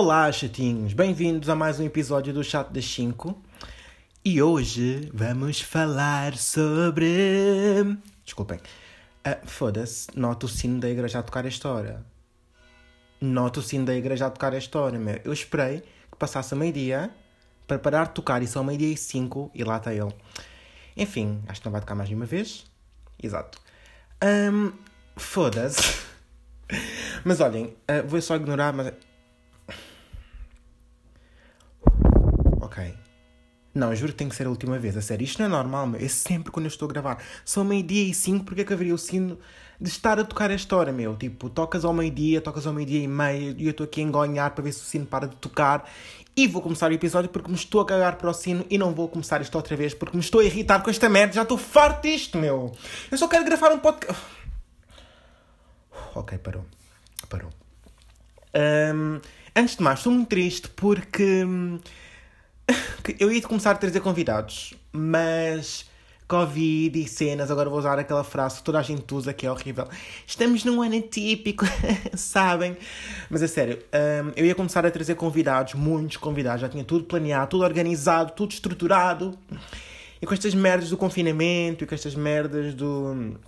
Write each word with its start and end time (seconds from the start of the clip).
Olá, 0.00 0.30
chatinhos! 0.30 0.92
Bem-vindos 0.92 1.48
a 1.48 1.56
mais 1.56 1.80
um 1.80 1.84
episódio 1.84 2.32
do 2.32 2.44
Chat 2.44 2.72
das 2.72 2.84
5. 2.84 3.36
E 4.24 4.40
hoje 4.40 5.10
vamos 5.12 5.60
falar 5.60 6.36
sobre. 6.36 7.98
Desculpem. 8.24 8.60
Uh, 9.26 9.44
Foda-se, 9.44 10.06
nota 10.14 10.46
o 10.46 10.48
sino 10.48 10.78
da 10.78 10.88
igreja 10.88 11.18
a 11.18 11.22
tocar 11.24 11.44
esta 11.46 11.68
hora. 11.68 12.06
Nota 13.20 13.58
o 13.58 13.62
sino 13.62 13.86
da 13.86 13.92
igreja 13.92 14.26
a 14.26 14.30
tocar 14.30 14.54
esta 14.54 14.78
hora, 14.78 14.96
meu. 14.96 15.20
Eu 15.24 15.32
esperei 15.32 15.80
que 15.80 16.16
passasse 16.16 16.54
a 16.54 16.56
meio-dia 16.56 17.10
para 17.66 17.80
parar 17.80 18.06
de 18.06 18.14
tocar 18.14 18.40
e 18.40 18.46
só 18.46 18.62
meio-dia 18.62 18.92
e 18.92 18.96
5 18.96 19.50
e 19.52 19.64
lá 19.64 19.78
está 19.78 19.92
ele. 19.92 20.14
Enfim, 20.96 21.42
acho 21.48 21.60
que 21.60 21.66
não 21.66 21.72
vai 21.72 21.80
tocar 21.80 21.96
mais 21.96 22.08
nenhuma 22.08 22.24
vez. 22.24 22.66
Exato. 23.20 23.58
Um, 24.22 24.70
Foda-se. 25.16 26.06
Mas 27.24 27.40
olhem, 27.40 27.76
uh, 27.90 28.06
vou 28.06 28.22
só 28.22 28.36
ignorar, 28.36 28.72
mas. 28.72 28.92
Ok. 32.68 32.94
Não, 33.78 33.94
juro 33.94 34.10
que 34.10 34.18
tem 34.18 34.28
que 34.28 34.34
ser 34.34 34.44
a 34.48 34.50
última 34.50 34.76
vez, 34.76 34.96
a 34.96 35.00
sério. 35.00 35.22
Isto 35.22 35.38
não 35.38 35.46
é 35.46 35.48
normal, 35.48 35.86
meu. 35.86 36.04
É 36.04 36.08
sempre 36.08 36.50
quando 36.50 36.66
eu 36.66 36.68
estou 36.68 36.88
a 36.88 36.92
gravar. 36.92 37.22
São 37.44 37.62
meio-dia 37.62 38.10
e 38.10 38.12
cinco, 38.12 38.44
porque 38.44 38.62
é 38.62 38.64
que 38.64 38.72
haveria 38.72 38.92
o 38.92 38.98
sino 38.98 39.38
de 39.80 39.88
estar 39.88 40.18
a 40.18 40.24
tocar 40.24 40.50
esta 40.50 40.74
hora, 40.74 40.92
meu? 40.92 41.14
Tipo, 41.14 41.48
tocas 41.48 41.84
ao 41.84 41.94
meio-dia, 41.94 42.40
tocas 42.40 42.66
ao 42.66 42.72
meio-dia 42.72 43.04
e 43.04 43.06
meio, 43.06 43.54
e 43.56 43.66
eu 43.66 43.70
estou 43.70 43.84
aqui 43.84 44.00
a 44.00 44.04
engonhar 44.04 44.50
para 44.50 44.64
ver 44.64 44.72
se 44.72 44.80
o 44.80 44.84
sino 44.84 45.06
para 45.06 45.28
de 45.28 45.36
tocar. 45.36 45.88
E 46.36 46.48
vou 46.48 46.60
começar 46.60 46.90
o 46.90 46.92
episódio 46.92 47.30
porque 47.30 47.48
me 47.48 47.54
estou 47.54 47.80
a 47.80 47.86
cagar 47.86 48.16
para 48.16 48.28
o 48.28 48.34
sino 48.34 48.66
e 48.68 48.76
não 48.76 48.92
vou 48.92 49.08
começar 49.08 49.40
isto 49.40 49.54
outra 49.54 49.76
vez 49.76 49.94
porque 49.94 50.16
me 50.16 50.24
estou 50.24 50.40
a 50.40 50.44
irritar 50.44 50.82
com 50.82 50.90
esta 50.90 51.08
merda. 51.08 51.34
Já 51.34 51.42
estou 51.42 51.56
farto 51.56 52.02
disto, 52.02 52.36
meu. 52.36 52.72
Eu 53.12 53.16
só 53.16 53.28
quero 53.28 53.44
gravar 53.44 53.70
um 53.70 53.78
podcast. 53.78 54.20
Ok, 56.16 56.36
parou. 56.38 56.64
Parou. 57.28 57.50
Um, 58.92 59.20
antes 59.54 59.76
de 59.76 59.82
mais, 59.84 60.00
estou 60.00 60.12
muito 60.12 60.28
triste 60.28 60.68
porque 60.70 61.44
hum, 61.44 61.78
eu 63.18 63.30
ia 63.32 63.42
começar 63.42 63.72
a 63.72 63.74
trazer 63.74 64.00
convidados, 64.00 64.74
mas 64.92 65.86
Covid 66.26 67.00
e 67.00 67.08
cenas, 67.08 67.50
agora 67.50 67.70
vou 67.70 67.78
usar 67.78 67.98
aquela 67.98 68.22
frase 68.22 68.58
que 68.58 68.62
toda 68.62 68.78
a 68.78 68.82
gente 68.82 69.12
usa 69.14 69.32
que 69.32 69.46
é 69.46 69.50
horrível. 69.50 69.88
Estamos 70.26 70.62
num 70.62 70.82
ano 70.82 70.98
atípico, 70.98 71.64
sabem? 72.14 72.76
Mas 73.30 73.42
é 73.42 73.46
sério, 73.46 73.82
um, 74.26 74.32
eu 74.36 74.44
ia 74.44 74.54
começar 74.54 74.84
a 74.84 74.90
trazer 74.90 75.14
convidados, 75.14 75.74
muitos 75.74 76.18
convidados, 76.18 76.60
já 76.60 76.68
tinha 76.68 76.84
tudo 76.84 77.04
planeado, 77.04 77.50
tudo 77.50 77.64
organizado, 77.64 78.32
tudo 78.32 78.52
estruturado. 78.52 79.38
E 80.20 80.26
com 80.26 80.34
estas 80.34 80.54
merdas 80.54 80.90
do 80.90 80.96
confinamento 80.96 81.84
e 81.84 81.86
com 81.86 81.94
estas 81.94 82.14
merdas 82.14 82.74
do, 82.74 83.38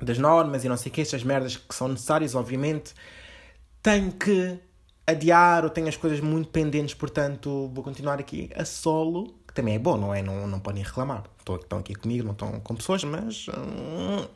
das 0.00 0.18
normas 0.18 0.64
e 0.64 0.68
não 0.68 0.76
sei 0.76 0.90
o 0.90 0.92
que, 0.92 1.00
estas 1.00 1.24
merdas 1.24 1.56
que 1.56 1.74
são 1.74 1.88
necessárias, 1.88 2.34
obviamente, 2.34 2.94
tenho 3.82 4.12
que 4.12 4.58
adiar 5.10 5.64
ou 5.64 5.70
tenho 5.70 5.88
as 5.88 5.96
coisas 5.96 6.20
muito 6.20 6.48
pendentes, 6.48 6.94
portanto 6.94 7.70
vou 7.72 7.84
continuar 7.84 8.18
aqui 8.18 8.50
a 8.54 8.64
solo, 8.64 9.34
que 9.46 9.54
também 9.54 9.74
é 9.74 9.78
bom, 9.78 9.96
não 9.96 10.14
é? 10.14 10.22
Não, 10.22 10.46
não 10.46 10.60
podem 10.60 10.82
reclamar. 10.82 11.24
Estão 11.38 11.78
aqui 11.78 11.94
comigo, 11.94 12.24
não 12.24 12.32
estão 12.32 12.60
com 12.60 12.74
pessoas, 12.74 13.04
mas. 13.04 13.46
Hum. 13.48 14.26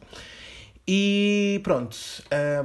E 0.86 1.61
pronto, 1.62 1.97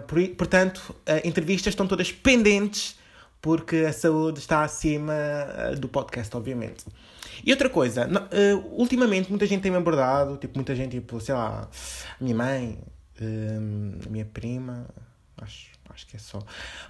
por, 0.08 0.28
portanto, 0.36 0.94
uh, 1.08 1.26
entrevistas 1.26 1.72
estão 1.72 1.88
todas 1.88 2.12
pendentes 2.12 2.98
porque 3.42 3.78
a 3.88 3.94
saúde 3.94 4.40
está 4.40 4.64
acima 4.64 5.14
uh, 5.14 5.80
do 5.80 5.88
podcast, 5.88 6.36
obviamente. 6.36 6.86
E 7.46 7.52
outra 7.52 7.70
coisa, 7.70 8.10
ultimamente 8.74 9.30
muita 9.30 9.46
gente 9.46 9.62
tem-me 9.62 9.78
abordado, 9.78 10.36
tipo, 10.36 10.58
muita 10.58 10.76
gente, 10.76 11.00
tipo, 11.00 11.22
sei 11.22 11.34
lá, 11.34 11.70
minha 12.20 12.36
mãe, 12.36 12.78
a 13.18 14.10
minha 14.10 14.26
prima, 14.26 14.86
acho, 15.38 15.72
acho 16.00 16.08
que 16.08 16.16
é 16.16 16.20
só. 16.20 16.40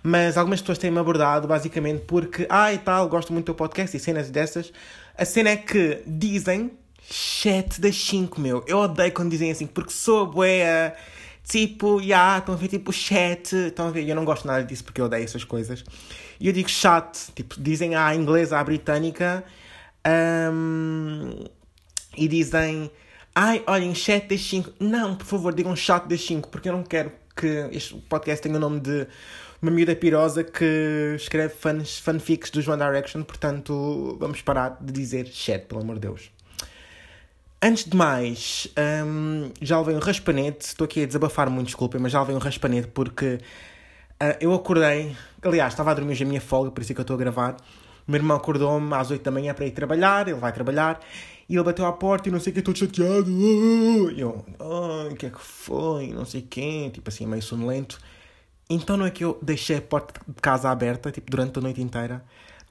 Mas 0.04 0.38
algumas 0.38 0.62
pessoas 0.62 0.78
têm-me 0.78 1.00
abordado 1.00 1.48
basicamente 1.48 2.04
porque, 2.06 2.46
ah, 2.50 2.72
e 2.72 2.78
tal, 2.78 3.08
gosto 3.10 3.34
muito 3.34 3.46
do 3.46 3.48
teu 3.48 3.56
podcast 3.56 3.96
e 3.96 4.00
cenas 4.00 4.30
dessas. 4.30 4.72
A 5.18 5.26
cena 5.26 5.50
é 5.50 5.58
que 5.58 6.04
dizem 6.06 6.72
7 7.10 7.82
das 7.82 7.96
5, 7.96 8.40
meu. 8.40 8.64
Eu 8.68 8.78
odeio 8.78 9.12
quando 9.12 9.32
dizem 9.32 9.52
assim, 9.52 9.66
porque 9.66 9.92
sou 9.92 10.28
boa. 10.28 10.48
Tipo, 11.44 12.00
já, 12.00 12.06
yeah, 12.06 12.38
estão 12.38 12.54
a 12.54 12.58
ver 12.58 12.68
tipo 12.68 12.94
chat, 12.94 13.56
estão 13.56 13.88
a 13.88 13.92
ver? 13.92 14.08
Eu 14.08 14.16
não 14.16 14.24
gosto 14.24 14.46
nada 14.46 14.64
disso 14.64 14.84
porque 14.84 15.02
eu 15.02 15.06
odeio 15.06 15.24
essas 15.24 15.44
coisas. 15.44 15.84
E 16.40 16.46
eu 16.46 16.54
digo 16.54 16.70
chat, 16.70 17.32
tipo, 17.34 17.60
dizem 17.60 17.96
à 17.96 18.14
inglesa, 18.14 18.60
à 18.60 18.64
britânica, 18.64 19.44
um, 20.54 21.44
e 22.16 22.28
dizem, 22.28 22.92
ai, 23.34 23.64
olhem, 23.66 23.96
chat 23.96 24.28
das 24.28 24.42
5. 24.42 24.74
Não, 24.80 25.16
por 25.16 25.26
favor, 25.26 25.52
digam 25.52 25.76
chat 25.76 26.08
das 26.08 26.22
5, 26.22 26.50
porque 26.50 26.70
eu 26.70 26.74
não 26.74 26.84
quero 26.84 27.12
que 27.40 27.70
este 27.72 27.96
podcast 28.10 28.44
tenha 28.44 28.58
o 28.58 28.60
nome 28.60 28.82
de 28.82 29.08
uma 29.62 29.72
miúda 29.72 29.96
pirosa 29.96 30.44
que 30.44 31.14
escreve 31.16 31.54
fans, 31.54 31.98
fanfics 32.00 32.50
do 32.52 32.60
One 32.70 32.84
Direction, 32.84 33.24
portanto, 33.24 34.18
vamos 34.20 34.42
parar 34.42 34.78
de 34.82 34.92
dizer 34.92 35.28
chat, 35.28 35.66
pelo 35.66 35.82
amor 35.82 35.96
de 35.96 36.02
Deus. 36.02 36.32
Antes 37.62 37.86
de 37.86 37.96
mais, 37.96 38.68
um, 39.06 39.52
já 39.62 39.80
levei 39.80 39.96
um 39.96 40.00
raspanete. 40.00 40.66
Estou 40.66 40.86
aqui 40.86 41.04
a 41.04 41.06
desabafar 41.06 41.50
muito, 41.50 41.68
desculpem, 41.68 42.00
mas 42.00 42.12
já 42.12 42.20
levei 42.20 42.36
um 42.36 42.40
raspanete 42.40 42.88
porque 42.88 43.38
uh, 44.22 44.38
eu 44.40 44.54
acordei. 44.54 45.16
Aliás, 45.42 45.74
estava 45.74 45.92
a 45.92 45.94
dormir 45.94 46.12
hoje 46.12 46.24
a 46.24 46.28
minha 46.28 46.42
folga, 46.42 46.72
por 46.72 46.82
isso 46.82 46.92
é 46.92 46.96
que 46.96 47.02
eu 47.02 47.04
estou 47.04 47.16
a 47.16 47.20
gravar. 47.20 47.58
O 48.08 48.12
meu 48.12 48.20
irmão 48.20 48.36
acordou-me 48.36 48.94
às 48.94 49.12
8 49.12 49.24
da 49.24 49.32
manhã 49.32 49.54
para 49.54 49.66
ir 49.66 49.72
trabalhar. 49.72 50.28
Ele 50.28 50.40
vai 50.40 50.52
trabalhar 50.52 51.00
e 51.50 51.56
ele 51.56 51.64
bateu 51.64 51.86
à 51.86 51.92
porta 51.92 52.30
e 52.30 52.32
não 52.32 52.40
sei 52.40 52.52
o 52.52 52.54
que, 52.54 52.60
estou 52.60 52.76
chateado. 52.76 53.30
E 53.30 54.22
eu, 54.22 54.46
o 54.60 55.16
que 55.16 55.26
é 55.26 55.30
que 55.32 55.40
foi? 55.40 56.14
Não 56.14 56.24
sei 56.24 56.44
quem, 56.44 56.92
tipo 56.92 57.10
assim, 57.10 57.26
meio 57.26 57.42
sonolento. 57.42 58.00
Então 58.70 58.96
não 58.96 59.06
é 59.08 59.10
que 59.10 59.24
eu 59.24 59.40
deixei 59.42 59.78
a 59.78 59.82
porta 59.82 60.22
de 60.28 60.42
casa 60.42 60.70
aberta, 60.70 61.12
tipo, 61.12 61.32
durante 61.32 61.58
a 61.58 61.62
noite 61.62 61.82
inteira. 61.82 62.24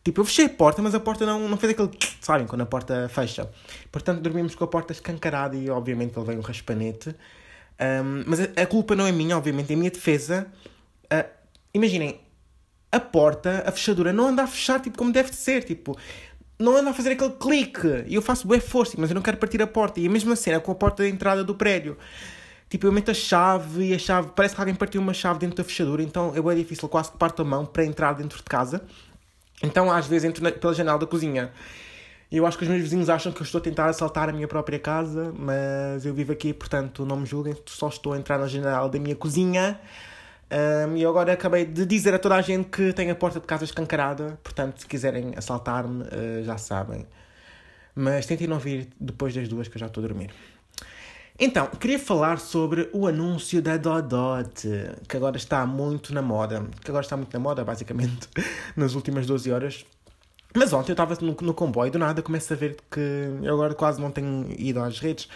Tipo, 0.05 0.21
eu 0.21 0.25
fechei 0.25 0.47
a 0.47 0.49
porta, 0.49 0.81
mas 0.81 0.94
a 0.94 1.00
porta 1.00 1.27
não, 1.27 1.49
não 1.49 1.56
fez 1.56 1.72
aquele. 1.72 1.91
Sabem, 2.21 2.47
quando 2.47 2.62
a 2.62 2.67
porta 2.67 3.09
fecha. 3.09 3.50
Portanto, 3.91 4.21
dormimos 4.21 4.55
com 4.55 4.62
a 4.62 4.69
porta 4.69 4.93
escancarada 4.93 5.56
e, 5.56 5.69
obviamente, 5.69 6.17
ele 6.17 6.25
veio 6.25 6.38
um 6.38 6.43
raspanete. 6.43 7.11
Um, 7.11 8.25
mas 8.27 8.41
a, 8.41 8.62
a, 8.62 8.67
culpa 8.67 8.94
não 8.94 9.06
é 9.06 9.12
minha, 9.12 9.37
obviamente, 9.37 9.72
é 9.72 9.77
minha 9.77 9.91
defesa. 9.91 10.47
Uh, 11.12 11.28
imaginem, 11.75 12.21
a 12.93 13.00
porta, 13.00 13.65
a 13.67 13.72
fechadura, 13.72 14.12
não 14.12 14.28
anda 14.28 14.44
a 14.44 14.47
fechar 14.47 14.81
tipo 14.81 14.97
como 14.97 15.12
deve 15.12 15.33
ser. 15.34 15.65
Tipo, 15.65 15.99
não 16.59 16.77
anda 16.77 16.91
a 16.91 16.95
fazer 16.95 17.13
aquele 17.13 17.33
clique. 17.33 18.05
E 18.07 18.15
eu 18.15 18.23
faço 18.23 18.47
boa 18.47 18.61
força, 18.61 18.97
mas 18.99 19.11
eu 19.11 19.15
não 19.15 19.23
quero 19.23 19.37
partir 19.37 19.63
a 19.63 19.67
porta. 19.67 20.01
E 20.01 20.07
a 20.07 20.11
mesma 20.11 20.35
cena 20.35 20.59
com 20.61 20.73
a 20.73 20.75
porta 20.75 21.03
da 21.03 21.09
entrada 21.09 21.45
do 21.45 21.55
prédio. 21.55 21.97
Tipo, 22.69 22.87
eu 22.87 22.93
meto 22.93 23.11
a 23.11 23.15
chave 23.15 23.91
e 23.91 23.95
a 23.95 23.99
chave. 23.99 24.31
Parece 24.35 24.55
que 24.55 24.61
alguém 24.61 24.75
partiu 24.75 25.01
uma 25.01 25.15
chave 25.15 25.39
dentro 25.39 25.57
da 25.57 25.65
fechadura, 25.65 26.03
então 26.03 26.35
é 26.37 26.43
bem 26.43 26.57
difícil, 26.57 26.89
quase 26.89 27.11
que 27.11 27.17
parto 27.17 27.41
a 27.41 27.45
mão 27.45 27.65
para 27.65 27.85
entrar 27.85 28.13
dentro 28.13 28.39
de 28.39 28.45
casa. 28.45 28.83
Então, 29.63 29.91
às 29.91 30.07
vezes, 30.07 30.29
entro 30.29 30.43
na, 30.43 30.53
pela 30.53 30.75
janela 30.75 30.99
da 30.99 31.07
cozinha. 31.07 31.51
Eu 32.31 32.47
acho 32.47 32.59
que 32.59 32.65
os 32.65 32.69
meus 32.69 32.83
vizinhos 32.83 33.09
acham 33.09 33.33
que 33.33 33.41
eu 33.41 33.45
estou 33.45 33.59
a 33.59 33.63
tentar 33.63 33.87
assaltar 33.87 34.29
a 34.29 34.33
minha 34.33 34.47
própria 34.47 34.79
casa, 34.79 35.33
mas 35.35 36.05
eu 36.05 36.13
vivo 36.13 36.31
aqui, 36.31 36.53
portanto, 36.53 37.07
não 37.07 37.17
me 37.17 37.25
julguem, 37.25 37.57
só 37.65 37.89
estou 37.89 38.13
a 38.13 38.19
entrar 38.19 38.39
na 38.39 38.47
janela 38.47 38.87
da 38.87 38.99
minha 38.99 39.17
cozinha. 39.17 39.81
Um, 40.51 40.97
e 40.97 41.05
agora 41.05 41.33
acabei 41.35 41.67
de 41.67 41.85
dizer 41.85 42.15
a 42.15 42.19
toda 42.19 42.37
a 42.37 42.41
gente 42.41 42.69
que 42.71 42.93
tenho 42.95 43.13
a 43.13 43.15
porta 43.15 43.39
de 43.39 43.47
casa 43.47 43.65
escancarada, 43.65 44.39
portanto, 44.43 44.81
se 44.81 44.87
quiserem 44.87 45.35
assaltar-me, 45.37 46.05
uh, 46.05 46.45
já 46.45 46.57
sabem. 46.57 47.07
Mas 47.95 48.27
tentem 48.27 48.47
não 48.47 48.59
vir 48.59 48.89
depois 48.99 49.35
das 49.35 49.49
duas, 49.49 49.69
que 49.69 49.77
eu 49.77 49.81
já 49.81 49.87
estou 49.87 50.03
a 50.03 50.07
dormir. 50.07 50.31
Então, 51.39 51.67
queria 51.67 51.99
falar 51.99 52.39
sobre 52.41 52.89
o 52.93 53.07
anúncio 53.07 53.63
da 53.63 53.77
Dodot, 53.77 54.67
que 55.09 55.17
agora 55.17 55.37
está 55.37 55.65
muito 55.67 56.13
na 56.13 56.23
moda. 56.23 56.67
Que 56.83 56.91
agora 56.91 57.05
está 57.05 57.17
muito 57.17 57.33
na 57.33 57.39
moda, 57.39 57.65
basicamente, 57.65 58.29
nas 58.75 58.94
últimas 58.94 59.27
12 59.27 59.53
horas. 59.53 59.87
Mas 60.56 60.73
ontem 60.73 60.91
eu 60.91 60.94
estava 60.94 61.15
no, 61.21 61.37
no 61.41 61.55
comboio, 61.55 61.93
do 61.93 61.99
nada 61.99 62.23
começo 62.23 62.53
a 62.53 62.56
ver 62.56 62.77
que 62.91 63.01
eu 63.43 63.55
agora 63.55 63.75
quase 63.75 64.01
não 64.01 64.11
tenho 64.11 64.49
ido 64.59 64.81
às 64.81 64.99
redes, 64.99 65.29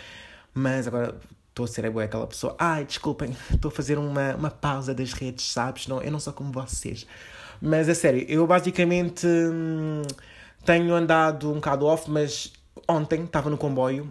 mas 0.54 0.88
agora 0.88 1.14
estou 1.52 1.66
a 1.66 1.68
ser 1.68 1.88
boa 1.90 2.04
aquela 2.04 2.26
pessoa. 2.26 2.56
Ai, 2.58 2.84
desculpem, 2.84 3.36
estou 3.52 3.68
a 3.68 3.72
fazer 3.72 3.98
uma, 3.98 4.34
uma 4.34 4.50
pausa 4.50 4.94
das 4.94 5.12
redes, 5.12 5.52
sabes? 5.52 5.86
Não, 5.86 6.02
eu 6.02 6.10
não 6.10 6.18
sou 6.18 6.32
como 6.32 6.50
vocês. 6.50 7.06
Mas 7.60 7.88
a 7.88 7.94
sério, 7.94 8.24
eu 8.28 8.46
basicamente 8.46 9.26
hum, 9.26 10.02
tenho 10.64 10.92
andado 10.94 11.50
um 11.50 11.54
bocado 11.54 11.86
off, 11.86 12.10
mas 12.10 12.52
ontem 12.88 13.22
estava 13.24 13.48
no 13.48 13.56
comboio 13.56 14.08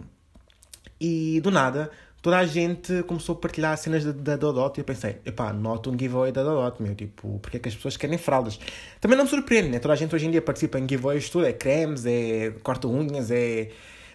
e 0.98 1.40
do 1.40 1.50
nada, 1.50 1.90
toda 2.22 2.38
a 2.38 2.46
gente 2.46 3.02
começou 3.02 3.34
a 3.34 3.38
partilhar 3.38 3.76
cenas 3.76 4.04
da 4.04 4.36
Dodot 4.36 4.78
e 4.78 4.80
eu 4.80 4.84
pensei, 4.84 5.18
epá, 5.26 5.52
noto 5.52 5.90
um 5.90 5.98
giveaway 5.98 6.32
da 6.32 6.42
Dodot, 6.42 6.80
meu, 6.82 6.94
tipo, 6.94 7.38
porque 7.40 7.58
é 7.58 7.60
que 7.60 7.68
as 7.68 7.74
pessoas 7.74 7.96
querem 7.96 8.16
fraldas? 8.16 8.58
Também 9.00 9.18
não 9.18 9.24
me 9.24 9.30
surpreende, 9.30 9.68
né? 9.68 9.78
Toda 9.80 9.92
a 9.92 9.96
gente 9.96 10.14
hoje 10.14 10.26
em 10.26 10.30
dia 10.30 10.40
participa 10.40 10.78
em 10.78 10.88
giveaways, 10.88 11.28
tudo, 11.28 11.44
é 11.44 11.52
cremes, 11.52 12.06
é 12.06 12.52
corta-unhas, 12.62 13.30
é 13.30 13.70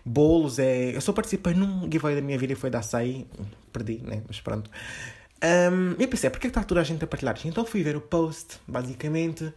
bolos, 0.08 0.60
é... 0.60 0.96
Eu 0.96 1.02
só 1.02 1.12
participei 1.14 1.54
num 1.54 1.84
giveaway 1.92 2.16
da 2.16 2.22
minha 2.22 2.38
vida 2.38 2.54
e 2.54 2.56
foi 2.56 2.70
da 2.70 2.80
açaí, 2.80 3.28
perdi, 3.72 4.02
né? 4.04 4.22
Mas 4.28 4.40
pronto. 4.40 4.70
Um, 5.44 5.96
eu 6.00 6.08
pensei, 6.08 6.30
porque 6.30 6.48
é 6.48 6.50
que 6.50 6.58
está 6.58 6.64
toda 6.64 6.82
a 6.82 6.84
gente 6.84 7.04
a 7.04 7.08
partilhar? 7.08 7.38
Então 7.46 7.66
fui 7.66 7.84
ver 7.84 7.96
o 7.96 8.02
post, 8.02 8.58
basicamente, 8.68 9.54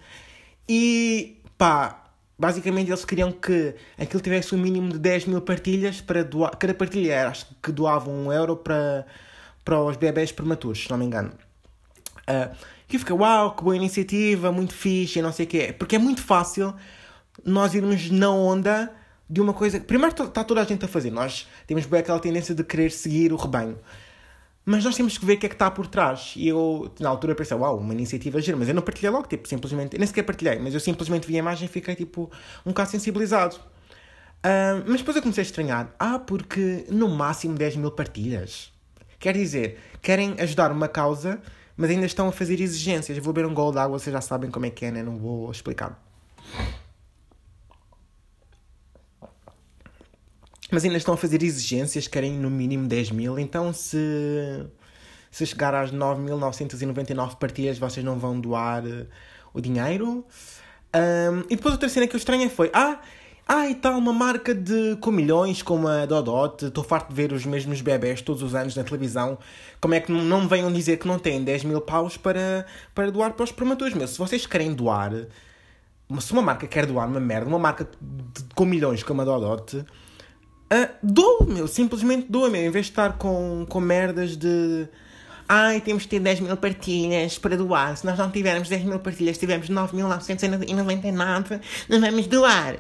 e 0.68 1.40
pá, 1.56 2.10
Basicamente, 2.40 2.88
eles 2.88 3.04
queriam 3.04 3.30
que 3.30 3.74
aquilo 3.98 4.22
tivesse 4.22 4.54
um 4.54 4.58
mínimo 4.58 4.94
de 4.94 4.98
10 4.98 5.26
mil 5.26 5.42
partilhas 5.42 6.00
para 6.00 6.24
doar. 6.24 6.56
Cada 6.56 6.72
partilha 6.72 7.12
era, 7.12 7.28
acho 7.28 7.46
que 7.62 7.70
doavam 7.70 8.14
um 8.14 8.32
euro 8.32 8.56
para, 8.56 9.04
para 9.62 9.78
os 9.78 9.94
bebés 9.98 10.32
prematuros, 10.32 10.84
se 10.84 10.90
não 10.90 10.96
me 10.96 11.04
engano. 11.04 11.32
Uh, 12.20 12.56
Que 12.88 12.98
fica, 12.98 13.14
uau, 13.14 13.54
que 13.54 13.62
boa 13.62 13.76
iniciativa, 13.76 14.50
muito 14.50 14.72
fixe 14.72 15.20
não 15.20 15.32
sei 15.32 15.44
o 15.44 15.48
que 15.50 15.58
é. 15.58 15.72
Porque 15.74 15.96
é 15.96 15.98
muito 15.98 16.22
fácil 16.22 16.74
nós 17.44 17.74
irmos 17.74 18.10
na 18.10 18.30
onda 18.30 18.90
de 19.30 19.40
uma 19.40 19.54
coisa. 19.54 19.78
Primeiro 19.78 20.24
está 20.24 20.42
toda 20.42 20.60
a 20.60 20.64
gente 20.64 20.84
a 20.84 20.88
fazer. 20.88 21.12
Nós 21.12 21.46
temos 21.66 21.86
bem 21.86 22.00
aquela 22.00 22.18
tendência 22.18 22.52
de 22.52 22.64
querer 22.64 22.90
seguir 22.90 23.32
o 23.32 23.36
rebanho. 23.36 23.78
Mas 24.64 24.84
nós 24.84 24.96
temos 24.96 25.16
que 25.16 25.24
ver 25.24 25.34
o 25.34 25.38
que 25.38 25.46
é 25.46 25.48
que 25.48 25.54
está 25.54 25.70
por 25.70 25.86
trás. 25.86 26.34
E 26.36 26.48
eu, 26.48 26.92
na 26.98 27.08
altura, 27.08 27.34
pensei, 27.34 27.56
uau, 27.56 27.78
uma 27.78 27.94
iniciativa 27.94 28.40
gira. 28.40 28.56
Mas 28.56 28.68
eu 28.68 28.74
não 28.74 28.82
partilhei 28.82 29.10
logo, 29.10 29.28
tipo, 29.28 29.48
simplesmente. 29.48 29.94
Eu 29.94 30.00
nem 30.00 30.06
sequer 30.06 30.24
partilhei, 30.24 30.58
mas 30.58 30.74
eu 30.74 30.80
simplesmente 30.80 31.26
vi 31.26 31.36
a 31.36 31.38
imagem 31.38 31.66
e 31.66 31.68
fiquei, 31.68 31.94
tipo, 31.94 32.30
um 32.66 32.70
bocado 32.70 32.90
sensibilizado. 32.90 33.56
Uh, 33.56 34.82
mas 34.86 34.98
depois 34.98 35.16
eu 35.16 35.22
comecei 35.22 35.42
a 35.42 35.46
estranhar. 35.46 35.94
Ah, 35.98 36.18
porque 36.18 36.84
no 36.90 37.08
máximo 37.08 37.54
10 37.54 37.76
mil 37.76 37.90
partilhas. 37.92 38.72
Quer 39.18 39.34
dizer, 39.34 39.78
querem 40.02 40.34
ajudar 40.40 40.72
uma 40.72 40.88
causa, 40.88 41.40
mas 41.76 41.90
ainda 41.90 42.06
estão 42.06 42.28
a 42.28 42.32
fazer 42.32 42.60
exigências. 42.60 43.16
Vou 43.18 43.32
beber 43.32 43.46
um 43.46 43.54
gol 43.54 43.70
de 43.70 43.78
água, 43.78 43.98
vocês 43.98 44.12
já 44.12 44.20
sabem 44.20 44.50
como 44.50 44.66
é 44.66 44.70
que 44.70 44.86
é, 44.86 44.90
né? 44.90 45.02
Não 45.02 45.18
vou 45.18 45.50
explicar. 45.50 46.00
Mas 50.70 50.84
ainda 50.84 50.96
estão 50.96 51.14
a 51.14 51.16
fazer 51.16 51.42
exigências, 51.42 52.06
querem 52.06 52.32
no 52.32 52.48
mínimo 52.48 52.86
10 52.86 53.10
mil. 53.10 53.38
Então, 53.38 53.72
se, 53.72 54.66
se 55.30 55.44
chegar 55.44 55.74
às 55.74 55.92
9.999 55.92 57.36
partilhas, 57.36 57.78
vocês 57.78 58.04
não 58.04 58.18
vão 58.18 58.40
doar 58.40 58.84
uh, 58.84 59.06
o 59.52 59.60
dinheiro. 59.60 60.24
Um, 60.94 61.40
e 61.48 61.56
depois 61.56 61.72
outra 61.74 61.88
cena 61.88 62.06
que 62.06 62.14
eu 62.14 62.18
estranhei 62.18 62.48
foi: 62.48 62.70
Ah, 62.72 63.00
ah, 63.52 63.68
e 63.68 63.74
tal, 63.74 63.98
uma 63.98 64.12
marca 64.12 64.54
de 64.54 64.96
com 65.00 65.10
milhões, 65.10 65.60
como 65.60 65.88
a 65.88 66.06
Dodot. 66.06 66.66
Estou 66.66 66.84
farto 66.84 67.08
de 67.08 67.14
ver 67.14 67.32
os 67.32 67.44
mesmos 67.44 67.80
bebés 67.80 68.22
todos 68.22 68.42
os 68.42 68.54
anos 68.54 68.76
na 68.76 68.84
televisão. 68.84 69.38
Como 69.80 69.92
é 69.92 70.00
que 70.00 70.12
não 70.12 70.42
me 70.42 70.48
venham 70.48 70.72
dizer 70.72 70.98
que 70.98 71.08
não 71.08 71.18
têm 71.18 71.42
10 71.42 71.64
mil 71.64 71.80
paus 71.80 72.16
para, 72.16 72.64
para 72.94 73.10
doar 73.10 73.32
para 73.32 73.42
os 73.42 73.50
prematuros? 73.50 73.94
Mas 73.94 74.10
se 74.10 74.18
vocês 74.18 74.46
querem 74.46 74.72
doar, 74.72 75.12
se 76.20 76.32
uma 76.32 76.42
marca 76.42 76.66
quer 76.68 76.86
doar 76.86 77.08
uma 77.08 77.18
merda, 77.18 77.48
uma 77.48 77.58
marca 77.58 77.88
de, 78.00 78.44
com 78.54 78.64
milhões 78.64 79.02
como 79.02 79.20
a 79.22 79.24
Dodot 79.24 79.84
Uh, 80.72 80.88
dou, 81.02 81.44
meu, 81.46 81.66
simplesmente 81.66 82.26
dou, 82.30 82.48
meu. 82.48 82.62
Em 82.62 82.70
vez 82.70 82.86
de 82.86 82.92
estar 82.92 83.18
com, 83.18 83.66
com 83.68 83.80
merdas 83.80 84.36
de. 84.36 84.86
Ai, 85.48 85.80
temos 85.80 86.04
que 86.04 86.10
ter 86.10 86.20
10 86.20 86.40
mil 86.40 86.56
partilhas 86.56 87.36
para 87.36 87.56
doar. 87.56 87.96
Se 87.96 88.06
nós 88.06 88.16
não 88.16 88.30
tivermos 88.30 88.68
10 88.68 88.84
mil 88.84 89.00
partilhas, 89.00 89.36
tivermos 89.36 89.68
9.999, 89.68 91.60
não 91.88 92.00
vamos 92.00 92.26
doar. 92.28 92.76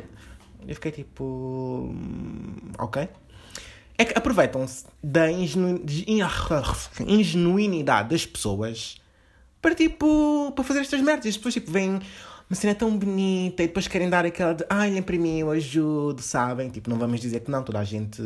Eu 0.68 0.74
fiquei 0.76 0.92
tipo. 0.92 1.92
Hum, 1.92 2.54
ok. 2.78 3.08
É 3.98 4.04
que 4.04 4.16
aproveitam-se 4.16 4.84
da 5.02 5.30
ingenu... 5.30 5.84
ingenuinidade 7.06 8.10
das 8.10 8.24
pessoas 8.24 9.00
para 9.60 9.74
tipo. 9.74 10.52
para 10.54 10.64
fazer 10.64 10.80
estas 10.80 11.00
merdas. 11.00 11.26
As 11.26 11.36
pessoas 11.36 11.54
tipo 11.54 11.72
vêm 11.72 12.00
uma 12.50 12.56
cena 12.56 12.74
tão 12.74 12.98
bonita 12.98 13.62
e 13.62 13.68
depois 13.68 13.86
querem 13.86 14.10
dar 14.10 14.26
aquela 14.26 14.52
de 14.52 14.64
ai, 14.68 14.90
olhem 14.90 15.02
para 15.02 15.16
mim, 15.16 15.38
eu 15.38 15.50
ajudo, 15.52 16.20
sabem? 16.20 16.68
Tipo, 16.68 16.90
não 16.90 16.98
vamos 16.98 17.20
dizer 17.20 17.40
que 17.40 17.50
não, 17.50 17.62
toda 17.62 17.78
a 17.78 17.84
gente 17.84 18.20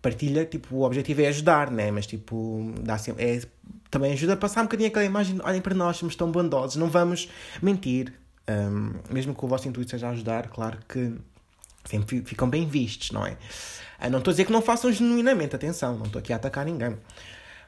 partilha, 0.00 0.44
tipo, 0.44 0.76
o 0.76 0.82
objetivo 0.82 1.22
é 1.22 1.26
ajudar, 1.26 1.68
né? 1.68 1.90
Mas 1.90 2.06
tipo, 2.06 2.72
dá 2.80 2.96
sempre, 2.96 3.24
é, 3.24 3.42
também 3.90 4.12
ajuda 4.12 4.34
a 4.34 4.36
passar 4.36 4.60
um 4.60 4.64
bocadinho 4.64 4.88
aquela 4.88 5.04
imagem, 5.04 5.40
olhem 5.42 5.60
para 5.60 5.74
nós, 5.74 5.96
somos 5.96 6.14
tão 6.14 6.30
bondosos, 6.30 6.76
não 6.76 6.88
vamos 6.88 7.28
mentir. 7.60 8.12
Um, 8.48 8.92
mesmo 9.12 9.34
que 9.34 9.44
o 9.44 9.48
vosso 9.48 9.66
intuito 9.66 9.90
seja 9.90 10.08
ajudar, 10.10 10.46
claro 10.46 10.78
que 10.88 11.12
sempre 11.84 12.22
ficam 12.22 12.48
bem 12.48 12.64
vistos, 12.68 13.10
não 13.10 13.26
é? 13.26 13.36
Eu 14.00 14.10
não 14.10 14.18
estou 14.18 14.30
a 14.30 14.34
dizer 14.34 14.44
que 14.44 14.52
não 14.52 14.62
façam 14.62 14.92
genuinamente, 14.92 15.56
atenção, 15.56 15.98
não 15.98 16.06
estou 16.06 16.20
aqui 16.20 16.32
a 16.32 16.36
atacar 16.36 16.64
ninguém. 16.64 16.96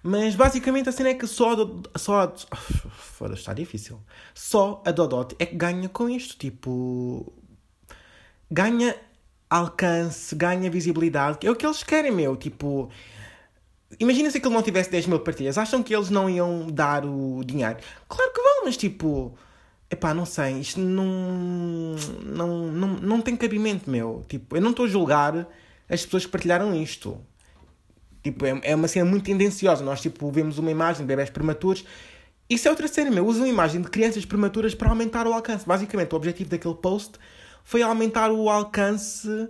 Mas 0.02 0.34
basicamente 0.34 0.88
a 0.88 0.92
cena 0.92 1.10
é 1.10 1.14
que 1.14 1.26
só 1.26 1.52
a, 1.52 1.98
só 1.98 2.20
a, 2.22 2.56
foda 2.56 3.34
está 3.34 3.52
difícil. 3.52 4.00
Só 4.34 4.82
a 4.86 4.90
Dodot 4.90 5.34
é 5.38 5.46
que 5.46 5.56
ganha 5.56 5.88
com 5.88 6.08
isto, 6.08 6.36
tipo 6.36 7.32
ganha 8.50 8.96
alcance, 9.50 10.34
ganha 10.34 10.70
visibilidade, 10.70 11.46
é 11.46 11.50
o 11.50 11.56
que 11.56 11.66
eles 11.66 11.82
querem, 11.82 12.10
meu, 12.10 12.36
tipo 12.36 12.90
Imagina 13.98 14.30
se 14.30 14.36
aquilo 14.38 14.52
não 14.52 14.62
tivesse 14.62 14.90
10 14.90 15.06
mil 15.06 15.20
partilhas, 15.20 15.56
acham 15.56 15.82
que 15.82 15.94
eles 15.94 16.10
não 16.10 16.28
iam 16.28 16.66
dar 16.70 17.06
o 17.06 17.42
dinheiro? 17.44 17.78
Claro 18.06 18.32
que 18.32 18.40
vão, 18.40 18.64
mas 18.66 18.76
tipo, 18.76 19.36
epá, 19.90 20.12
não 20.12 20.26
sei, 20.26 20.60
isto 20.60 20.78
não, 20.78 21.96
não, 22.22 22.66
não, 22.66 22.88
não 22.88 23.20
tem 23.22 23.34
cabimento, 23.34 23.90
meu. 23.90 24.24
Tipo, 24.28 24.56
eu 24.56 24.60
não 24.60 24.70
estou 24.70 24.84
a 24.84 24.88
julgar 24.88 25.48
as 25.88 26.04
pessoas 26.04 26.26
que 26.26 26.30
partilharam 26.30 26.74
isto. 26.74 27.18
Tipo, 28.30 28.44
é, 28.46 28.60
é 28.62 28.74
uma 28.74 28.88
cena 28.88 29.04
muito 29.08 29.24
tendenciosa. 29.24 29.84
Nós, 29.84 30.00
tipo, 30.00 30.30
vemos 30.30 30.58
uma 30.58 30.70
imagem 30.70 31.02
de 31.02 31.06
bebés 31.06 31.30
prematuros. 31.30 31.84
Isso 32.48 32.68
é 32.68 32.70
outra 32.70 32.88
cena, 32.88 33.10
meu. 33.10 33.26
Usam 33.26 33.46
imagem 33.46 33.80
de 33.80 33.88
crianças 33.88 34.24
prematuras 34.24 34.74
para 34.74 34.88
aumentar 34.88 35.26
o 35.26 35.32
alcance. 35.32 35.66
Basicamente, 35.66 36.12
o 36.12 36.16
objetivo 36.16 36.50
daquele 36.50 36.74
post 36.74 37.18
foi 37.64 37.82
aumentar 37.82 38.30
o 38.30 38.48
alcance 38.48 39.48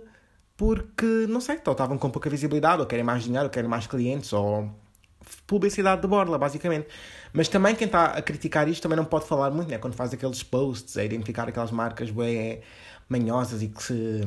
porque, 0.57 1.25
não 1.29 1.39
sei, 1.39 1.55
estavam 1.55 1.97
com 1.97 2.09
pouca 2.09 2.29
visibilidade, 2.29 2.81
ou 2.81 2.85
querem 2.85 3.03
mais 3.03 3.23
dinheiro, 3.23 3.45
ou 3.45 3.49
querem 3.49 3.69
mais 3.69 3.87
clientes, 3.87 4.33
ou 4.33 4.69
publicidade 5.47 6.01
de 6.01 6.07
borla, 6.07 6.37
basicamente. 6.37 6.87
Mas 7.31 7.47
também 7.47 7.75
quem 7.75 7.85
está 7.85 8.05
a 8.07 8.21
criticar 8.21 8.67
isto 8.67 8.81
também 8.81 8.97
não 8.97 9.05
pode 9.05 9.25
falar 9.25 9.51
muito, 9.51 9.69
né? 9.69 9.77
Quando 9.77 9.93
faz 9.93 10.13
aqueles 10.13 10.43
posts 10.43 10.97
a 10.97 11.03
identificar 11.03 11.47
aquelas 11.47 11.71
marcas 11.71 12.11
bem 12.11 12.61
manhosas 13.07 13.61
e 13.61 13.67
que 13.69 13.81
se 13.81 14.21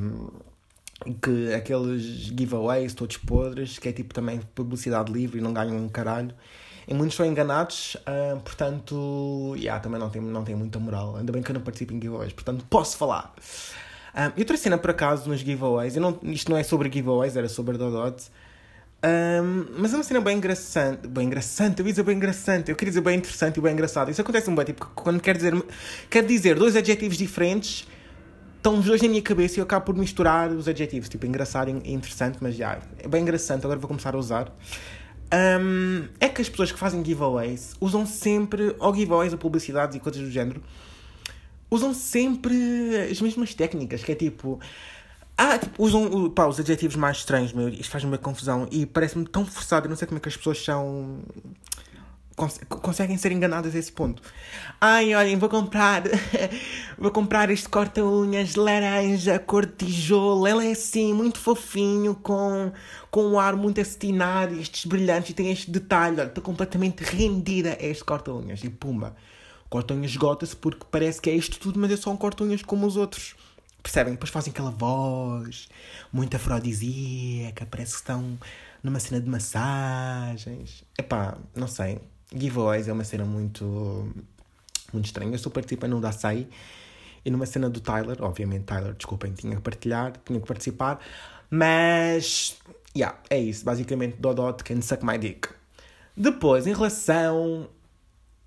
que 1.21 1.53
aqueles 1.55 2.03
giveaways 2.03 2.95
todos 2.95 3.17
podres, 3.17 3.79
que 3.79 3.89
é 3.89 3.93
tipo 3.93 4.15
também 4.15 4.41
publicidade 4.55 5.13
livre 5.13 5.39
e 5.39 5.43
não 5.43 5.53
ganham 5.53 5.77
um 5.77 5.89
caralho. 5.89 6.35
E 6.87 6.95
muitos 6.95 7.17
são 7.17 7.25
enganados, 7.25 7.97
uh, 8.01 8.41
portanto, 8.41 9.55
yeah, 9.57 9.81
também 9.81 10.01
não 10.01 10.11
tem, 10.11 10.21
não 10.21 10.45
tem 10.45 10.55
muita 10.55 10.79
moral. 10.79 11.17
Ainda 11.17 11.33
bem 11.33 11.43
que 11.43 11.51
eu 11.51 11.55
não 11.55 11.61
participo 11.61 11.93
em 11.93 12.01
giveaways, 12.01 12.33
portanto 12.33 12.65
posso 12.69 12.97
falar. 12.97 13.33
Um, 14.15 14.33
e 14.37 14.41
outra 14.41 14.57
cena, 14.57 14.77
por 14.77 14.91
acaso, 14.91 15.29
nos 15.29 15.41
giveaways, 15.41 15.97
eu 15.97 16.03
não, 16.03 16.19
isto 16.25 16.51
não 16.51 16.59
é 16.59 16.63
sobre 16.63 16.91
giveaways, 16.93 17.37
era 17.37 17.49
sobre 17.49 17.79
Dodot. 17.79 18.25
Um, 19.05 19.67
mas 19.79 19.93
é 19.93 19.97
uma 19.97 20.05
cena 20.05 20.21
bem 20.21 20.37
engraçante, 20.37 21.09
bem 21.09 21.27
engraçante, 21.27 21.81
eu 21.81 21.87
ia 21.87 21.93
dizer 21.93 22.05
bem 22.05 22.17
engraçante, 22.17 22.71
eu 22.71 22.77
queria 22.77 22.91
dizer 22.91 23.01
bem 23.01 23.19
interessante 23.19 23.57
e 23.57 23.61
bem 23.61 23.73
engraçado. 23.73 24.11
Isso 24.11 24.21
acontece 24.21 24.51
bem, 24.51 24.65
tipo, 24.65 24.87
quando 24.95 25.21
quer 25.21 25.37
dizer, 25.37 25.55
quer 26.11 26.25
dizer 26.25 26.57
dois 26.57 26.77
adjetivos 26.77 27.17
diferentes 27.17 27.87
estão 28.63 28.79
os 28.79 28.85
dois 28.85 29.03
na 29.03 29.09
minha 29.09 29.21
cabeça 29.21 29.57
e 29.57 29.59
eu 29.59 29.65
acabo 29.65 29.87
por 29.87 29.97
misturar 29.97 30.51
os 30.53 30.69
adjetivos. 30.69 31.09
Tipo, 31.09 31.27
engraçado 31.27 31.69
e 31.69 31.93
interessante, 31.93 32.39
mas 32.41 32.55
já, 32.55 32.79
é 32.99 33.09
bem 33.09 33.23
interessante, 33.23 33.65
agora 33.65 33.79
vou 33.79 33.89
começar 33.89 34.15
a 34.15 34.19
usar. 34.19 34.57
Um, 35.35 36.07
é 36.21 36.29
que 36.29 36.41
as 36.41 36.49
pessoas 36.49 36.71
que 36.71 36.79
fazem 36.79 37.05
giveaways 37.05 37.75
usam 37.81 38.07
sempre, 38.07 38.77
ou 38.79 38.95
giveaways 38.95 39.33
ou 39.33 39.39
publicidades 39.39 39.97
e 39.97 40.01
coisas 40.01 40.23
do 40.23 40.31
género, 40.31 40.63
usam 41.69 41.93
sempre 41.93 42.55
as 43.11 43.21
mesmas 43.21 43.53
técnicas, 43.53 44.05
que 44.05 44.13
é 44.13 44.15
tipo. 44.15 44.61
Ah, 45.37 45.59
tipo, 45.59 45.83
usam 45.83 46.31
pá, 46.31 46.47
os 46.47 46.61
adjetivos 46.61 46.95
mais 46.95 47.17
estranhos, 47.17 47.53
meu, 47.53 47.69
isto 47.69 47.91
faz-me 47.91 48.11
uma 48.11 48.19
confusão 48.19 48.69
e 48.71 48.85
parece-me 48.87 49.27
tão 49.27 49.45
forçado, 49.45 49.87
eu 49.87 49.91
não 49.91 49.97
sei 49.97 50.07
como 50.07 50.19
é 50.19 50.21
que 50.21 50.29
as 50.29 50.37
pessoas 50.37 50.63
são 50.63 51.21
cons 52.37 52.59
conseguem 52.69 53.17
ser 53.17 53.33
enganadas 53.33 53.75
a 53.75 53.79
esse 53.79 53.93
ponto. 53.93 54.23
Ai, 54.81 55.15
olhem, 55.15 55.37
vou 55.37 55.49
comprar 55.49 56.03
vou 56.99 57.11
comprar 57.11 57.51
este 57.51 57.69
corta-unhas 57.69 58.55
laranja, 58.55 59.39
cor 59.39 59.67
de 59.67 59.73
tijolo. 59.87 60.47
Ele 60.47 60.69
é 60.69 60.73
assim, 60.73 61.13
muito 61.13 61.39
fofinho, 61.39 62.15
com, 62.15 62.73
com 63.11 63.25
um 63.25 63.39
ar 63.39 63.57
muito 63.57 63.81
acetinado, 63.81 64.55
estes 64.59 64.85
brilhantes 64.87 65.31
e 65.31 65.35
tem 65.35 65.51
este 65.51 65.71
detalhe. 65.71 66.21
Olha, 66.21 66.29
estou 66.29 66.43
completamente 66.43 67.03
rendida 67.03 67.77
a 67.81 67.85
este 67.85 68.05
corta-unhas. 68.05 68.63
E 68.65 68.71
pumba, 68.71 69.15
corta-unhas 69.69 70.13
esgota-se 70.13 70.57
porque 70.57 70.87
parece 70.91 71.21
que 71.21 71.31
é 71.31 71.35
isto 71.35 71.59
tudo, 71.59 71.79
mas 71.79 71.91
é 71.91 71.97
só 71.97 72.11
um 72.11 72.17
corta-unhas 72.17 72.63
como 72.63 72.87
os 72.87 72.97
outros. 72.97 73.35
Percebem? 73.83 74.15
Depois 74.15 74.31
fazem 74.31 74.53
aquela 74.53 74.71
voz 74.71 75.69
muito 76.13 76.37
afrodisíaca, 76.37 77.67
parece 77.67 77.95
que 77.95 77.99
estão 77.99 78.39
numa 78.83 79.01
cena 79.01 79.21
de 79.21 79.29
massagens. 79.29 80.85
Epá, 80.97 81.37
não 81.55 81.67
sei 81.67 82.01
giveaways 82.35 82.89
é 82.89 82.93
uma 82.93 83.05
cena 83.05 83.25
muito, 83.25 84.13
muito 84.93 85.07
estranha. 85.07 85.31
Eu 85.31 85.37
estou 85.37 85.53
participando 85.53 85.93
no 85.93 86.01
da 86.01 86.11
e 87.25 87.31
numa 87.31 87.47
cena 87.47 87.71
do 87.71 87.81
Tyler, 87.81 88.17
obviamente, 88.21 88.65
Tyler, 88.65 88.95
desculpem, 88.95 89.33
tinha 89.33 89.55
que 89.55 89.63
partilhar, 89.63 90.13
tinha 90.25 90.41
que 90.41 90.47
participar, 90.47 90.99
mas, 91.49 92.57
yeah, 92.97 93.17
é 93.31 93.39
isso, 93.39 93.65
basicamente, 93.65 94.17
Dodot 94.19 94.65
can 94.65 94.81
suck 94.81 95.05
my 95.05 95.17
dick. 95.19 95.49
Depois, 96.17 96.67
em 96.67 96.75
relação 96.75 97.69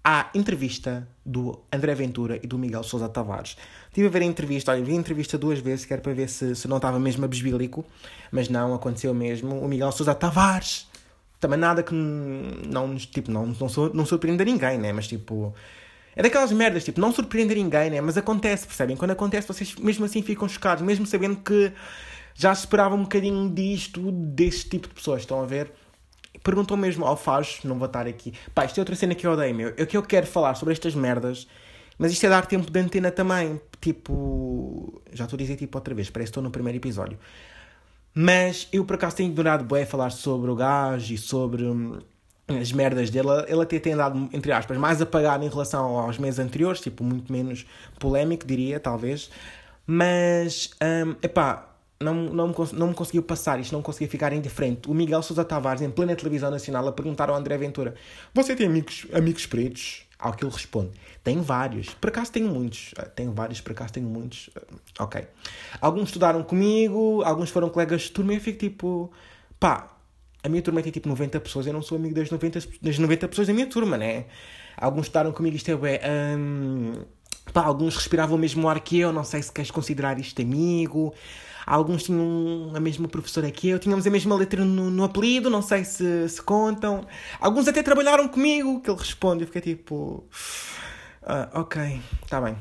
à 0.03 0.29
entrevista 0.35 1.07
do 1.25 1.59
André 1.73 1.95
Ventura 1.95 2.39
e 2.43 2.45
do 2.45 2.59
Miguel 2.59 2.83
Sousa 2.83 3.09
Tavares. 3.09 3.57
Estive 3.87 4.05
a 4.05 4.09
ver 4.11 4.21
a 4.21 4.25
entrevista, 4.25 4.71
olha, 4.71 4.83
vi 4.83 4.91
a 4.91 4.95
entrevista 4.95 5.35
duas 5.35 5.57
vezes, 5.57 5.83
que 5.83 5.93
era 5.93 6.01
para 6.01 6.13
ver 6.13 6.29
se, 6.29 6.55
se 6.55 6.67
não 6.67 6.75
estava 6.75 6.99
mesmo 6.99 7.25
a 7.25 7.27
besbílico, 7.27 7.83
mas 8.31 8.47
não, 8.47 8.75
aconteceu 8.75 9.13
mesmo. 9.15 9.59
O 9.59 9.67
Miguel 9.67 9.91
Sousa 9.91 10.13
Tavares 10.13 10.87
também 11.45 11.59
nada 11.59 11.83
que 11.83 11.93
não, 11.93 12.95
tipo, 12.95 13.29
não, 13.29 13.45
não, 13.45 13.89
não 13.93 14.05
surpreenda 14.05 14.43
ninguém, 14.43 14.79
né? 14.79 14.91
Mas 14.91 15.07
tipo. 15.07 15.53
É 16.15 16.23
daquelas 16.23 16.51
merdas, 16.51 16.83
tipo, 16.83 16.99
não 16.99 17.11
surpreende 17.11 17.53
ninguém, 17.53 17.89
né? 17.89 18.01
Mas 18.01 18.17
acontece, 18.17 18.65
percebem? 18.65 18.95
Quando 18.95 19.11
acontece, 19.11 19.47
vocês 19.47 19.75
mesmo 19.75 20.05
assim 20.05 20.23
ficam 20.23 20.47
chocados, 20.47 20.81
mesmo 20.81 21.05
sabendo 21.05 21.35
que 21.37 21.71
já 22.33 22.51
esperava 22.51 22.95
um 22.95 23.03
bocadinho 23.03 23.49
disto, 23.53 24.11
deste 24.11 24.69
tipo 24.69 24.87
de 24.87 24.93
pessoas, 24.95 25.21
estão 25.21 25.41
a 25.41 25.45
ver? 25.45 25.71
perguntou 26.43 26.77
mesmo 26.77 27.05
ao 27.05 27.17
Faz, 27.17 27.59
não 27.63 27.77
vou 27.77 27.87
estar 27.87 28.07
aqui. 28.07 28.33
Pá, 28.53 28.65
isto 28.65 28.77
é 28.77 28.81
outra 28.81 28.95
cena 28.95 29.15
que 29.15 29.25
eu 29.25 29.31
odeio, 29.31 29.53
meu. 29.53 29.73
Eu 29.77 29.87
que 29.87 29.97
eu 29.97 30.03
quero 30.03 30.27
falar 30.27 30.55
sobre 30.55 30.73
estas 30.73 30.93
merdas, 30.95 31.47
mas 31.97 32.11
isto 32.11 32.25
é 32.25 32.29
dar 32.29 32.45
tempo 32.45 32.71
de 32.71 32.79
antena 32.79 33.11
também. 33.11 33.59
Tipo. 33.81 35.01
Já 35.11 35.25
estou 35.25 35.37
a 35.37 35.39
dizer 35.39 35.55
tipo 35.57 35.77
outra 35.77 35.93
vez, 35.93 36.09
parece 36.09 36.27
que 36.27 36.31
estou 36.31 36.43
no 36.43 36.51
primeiro 36.51 36.77
episódio. 36.77 37.17
Mas 38.17 38.69
eu 38.71 38.85
por 38.85 38.95
acaso 38.95 39.17
tenho 39.17 39.29
ignorado 39.29 39.65
bem 39.65 39.85
falar 39.85 40.09
sobre 40.09 40.49
o 40.49 40.55
gajo 40.55 41.13
e 41.13 41.17
sobre 41.17 41.65
hum, 41.65 41.99
as 42.47 42.71
merdas 42.71 43.09
dele. 43.09 43.27
Ele 43.47 43.61
até 43.61 43.77
tem 43.77 43.91
andado, 43.91 44.29
entre 44.31 44.53
aspas, 44.53 44.77
mais 44.77 45.01
apagado 45.01 45.43
em 45.43 45.49
relação 45.49 45.97
aos 45.97 46.17
meses 46.17 46.39
anteriores, 46.39 46.79
tipo, 46.79 47.03
muito 47.03 47.29
menos 47.29 47.65
polémico, 47.99 48.47
diria, 48.47 48.79
talvez. 48.79 49.29
Mas, 49.85 50.71
um, 50.81 51.11
epá, 51.21 51.75
não, 51.99 52.13
não, 52.15 52.47
me, 52.47 52.55
não 52.71 52.87
me 52.87 52.93
conseguiu 52.93 53.21
passar 53.21 53.59
isto, 53.59 53.73
não 53.73 53.81
conseguia 53.81 54.07
ficar 54.07 54.31
indiferente. 54.31 54.89
O 54.89 54.93
Miguel 54.93 55.21
Sousa 55.21 55.43
Tavares, 55.43 55.81
em 55.81 55.89
plena 55.89 56.15
televisão 56.15 56.49
nacional, 56.49 56.87
a 56.87 56.93
perguntar 56.93 57.29
ao 57.29 57.35
André 57.35 57.57
Ventura: 57.57 57.95
Você 58.33 58.55
tem 58.55 58.67
amigos, 58.67 59.07
amigos 59.13 59.45
pretos? 59.45 60.04
Ao 60.17 60.33
que 60.33 60.43
ele 60.43 60.51
responde: 60.51 60.91
Tenho 61.23 61.41
vários. 61.41 61.89
Por 61.89 62.09
acaso 62.09 62.31
tenho 62.31 62.47
muitos. 62.47 62.93
Ah, 62.97 63.05
tenho 63.05 63.33
vários, 63.33 63.61
por 63.61 63.71
acaso 63.71 63.93
tenho 63.93 64.07
muitos. 64.07 64.49
Ah, 64.55 65.03
ok. 65.03 65.27
Alguns 65.81 66.09
estudaram 66.09 66.43
comigo, 66.43 67.21
alguns 67.23 67.49
foram 67.49 67.69
colegas 67.69 68.03
de 68.03 68.11
turma 68.11 68.33
e 68.33 68.37
eu 68.37 68.41
fico 68.41 68.59
tipo: 68.59 69.11
pá, 69.59 69.95
a 70.45 70.49
minha 70.49 70.61
turma 70.61 70.81
tem 70.81 70.91
tipo 70.91 71.09
90 71.09 71.39
pessoas, 71.39 71.65
eu 71.65 71.73
não 71.73 71.81
sou 71.81 71.97
amigo 71.97 72.13
das 72.13 72.29
90, 72.29 72.59
das 72.81 72.99
90 72.99 73.27
pessoas 73.27 73.47
da 73.47 73.53
minha 73.53 73.67
turma, 73.67 73.97
né? 73.97 74.25
Alguns 74.77 75.05
estudaram 75.05 75.31
comigo, 75.31 75.55
isto 75.55 75.69
é, 75.69 75.75
ué, 75.75 76.01
um, 76.37 76.93
pá, 77.51 77.63
alguns 77.63 77.95
respiravam 77.95 78.35
o 78.35 78.39
mesmo 78.39 78.69
ar 78.69 78.79
que 78.79 78.99
eu, 78.99 79.11
não 79.11 79.23
sei 79.23 79.41
se 79.41 79.51
queres 79.51 79.71
considerar 79.71 80.19
isto 80.19 80.41
amigo. 80.41 81.13
Alguns 81.65 82.03
tinham 82.03 82.71
a 82.75 82.79
mesma 82.79 83.07
professora 83.07 83.49
que 83.49 83.69
eu, 83.69 83.79
tínhamos 83.79 84.05
a 84.05 84.09
mesma 84.09 84.35
letra 84.35 84.63
no, 84.63 84.91
no 84.91 85.03
apelido, 85.03 85.49
não 85.49 85.61
sei 85.61 85.83
se, 85.83 86.29
se 86.29 86.41
contam. 86.41 87.05
Alguns 87.39 87.67
até 87.67 87.81
trabalharam 87.81 88.27
comigo, 88.27 88.81
que 88.81 88.89
ele 88.89 88.99
responde, 88.99 89.43
eu 89.43 89.47
fiquei 89.47 89.75
tipo. 89.75 90.23
Uh, 91.23 91.59
ok, 91.59 91.99
está 92.23 92.39
bem. 92.39 92.55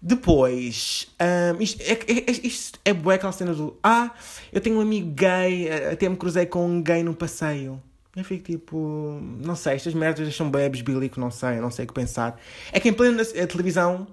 Depois, 0.00 1.08
um, 1.56 1.60
isto, 1.60 1.82
é, 1.82 1.92
é, 1.92 2.30
isto 2.46 2.78
é 2.84 2.92
bué 2.92 3.16
aquela 3.16 3.32
cena 3.32 3.52
do 3.52 3.76
Ah, 3.82 4.12
eu 4.52 4.60
tenho 4.60 4.76
um 4.76 4.80
amigo 4.80 5.10
gay, 5.10 5.68
até 5.90 6.08
me 6.08 6.16
cruzei 6.16 6.46
com 6.46 6.64
um 6.64 6.80
gay 6.80 7.02
num 7.02 7.14
passeio. 7.14 7.82
Eu 8.14 8.24
fico 8.24 8.44
tipo, 8.44 9.20
não 9.42 9.56
sei, 9.56 9.74
estas 9.74 9.92
merdas 9.92 10.24
deixam 10.24 10.48
bebes 10.48 10.80
bíblico, 10.80 11.18
não 11.18 11.30
sei, 11.30 11.60
não 11.60 11.70
sei 11.70 11.84
o 11.84 11.88
que 11.88 11.94
pensar. 11.94 12.40
É 12.72 12.78
que 12.78 12.88
em 12.88 12.92
plena 12.92 13.22
televisão 13.24 14.06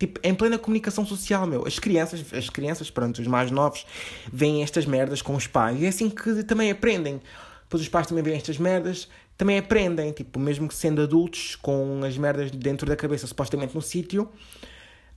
Tipo, 0.00 0.18
em 0.24 0.34
plena 0.34 0.56
comunicação 0.56 1.04
social, 1.04 1.46
meu. 1.46 1.66
As 1.66 1.78
crianças, 1.78 2.24
as 2.32 2.48
crianças, 2.48 2.90
pronto, 2.90 3.20
os 3.20 3.26
mais 3.26 3.50
novos, 3.50 3.84
veem 4.32 4.62
estas 4.62 4.86
merdas 4.86 5.20
com 5.20 5.36
os 5.36 5.46
pais. 5.46 5.78
E 5.78 5.84
é 5.84 5.88
assim 5.88 6.08
que 6.08 6.42
também 6.42 6.70
aprendem. 6.70 7.20
Depois 7.64 7.82
os 7.82 7.88
pais 7.90 8.06
também 8.06 8.24
veem 8.24 8.38
estas 8.38 8.56
merdas, 8.56 9.10
também 9.36 9.58
aprendem. 9.58 10.10
Tipo, 10.12 10.40
mesmo 10.40 10.66
que 10.66 10.74
sendo 10.74 11.02
adultos, 11.02 11.54
com 11.54 12.00
as 12.02 12.16
merdas 12.16 12.50
dentro 12.50 12.86
da 12.86 12.96
cabeça, 12.96 13.26
supostamente 13.26 13.74
no 13.74 13.82
sítio, 13.82 14.26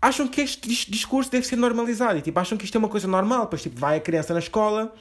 acham 0.01 0.27
que 0.27 0.41
este 0.41 0.91
discurso 0.91 1.31
deve 1.31 1.47
ser 1.47 1.55
normalizado. 1.55 2.19
E, 2.19 2.21
tipo, 2.21 2.37
acham 2.37 2.57
que 2.57 2.65
isto 2.65 2.75
é 2.75 2.79
uma 2.79 2.89
coisa 2.89 3.07
normal. 3.07 3.43
Depois, 3.43 3.61
tipo, 3.61 3.79
vai 3.79 3.95
a 3.95 4.01
criança 4.01 4.33
na 4.33 4.39
escola. 4.39 4.93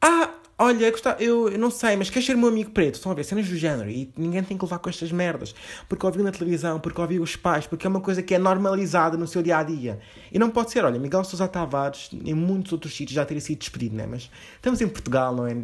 Ah, 0.00 0.30
Olha, 0.62 0.92
eu, 1.18 1.48
eu 1.48 1.58
não 1.58 1.70
sei, 1.70 1.96
mas 1.96 2.10
queres 2.10 2.26
ser 2.26 2.36
meu 2.36 2.48
amigo 2.48 2.70
preto? 2.70 2.96
Estão 2.96 3.10
a 3.10 3.14
ver 3.14 3.24
cenas 3.24 3.48
do 3.48 3.56
género 3.56 3.88
e 3.88 4.12
ninguém 4.14 4.42
tem 4.42 4.58
que 4.58 4.62
levar 4.62 4.78
com 4.78 4.90
estas 4.90 5.10
merdas. 5.10 5.54
Porque 5.88 6.04
ouviu 6.04 6.22
na 6.22 6.30
televisão, 6.30 6.78
porque 6.78 7.00
ouviu 7.00 7.22
os 7.22 7.34
pais, 7.34 7.66
porque 7.66 7.86
é 7.86 7.88
uma 7.88 8.02
coisa 8.02 8.22
que 8.22 8.34
é 8.34 8.38
normalizada 8.38 9.16
no 9.16 9.26
seu 9.26 9.42
dia 9.42 9.56
a 9.56 9.62
dia. 9.62 9.98
E 10.30 10.38
não 10.38 10.50
pode 10.50 10.70
ser, 10.70 10.84
olha, 10.84 11.00
Miguel 11.00 11.24
Sousa 11.24 11.48
Tavares, 11.48 12.10
em 12.12 12.34
muitos 12.34 12.72
outros 12.72 12.94
sítios 12.94 13.14
já 13.14 13.24
teria 13.24 13.40
sido 13.40 13.58
despedido, 13.58 13.96
né? 13.96 14.06
Mas 14.06 14.30
estamos 14.56 14.82
em 14.82 14.88
Portugal, 14.88 15.34
não 15.34 15.46
é? 15.46 15.54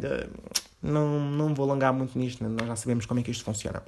Não, 0.81 1.19
não 1.19 1.53
vou 1.53 1.69
alongar 1.69 1.93
muito 1.93 2.17
nisto, 2.17 2.43
né? 2.43 2.49
nós 2.49 2.67
já 2.67 2.75
sabemos 2.75 3.05
como 3.05 3.19
é 3.19 3.23
que 3.23 3.29
isto 3.29 3.43
funciona. 3.43 3.83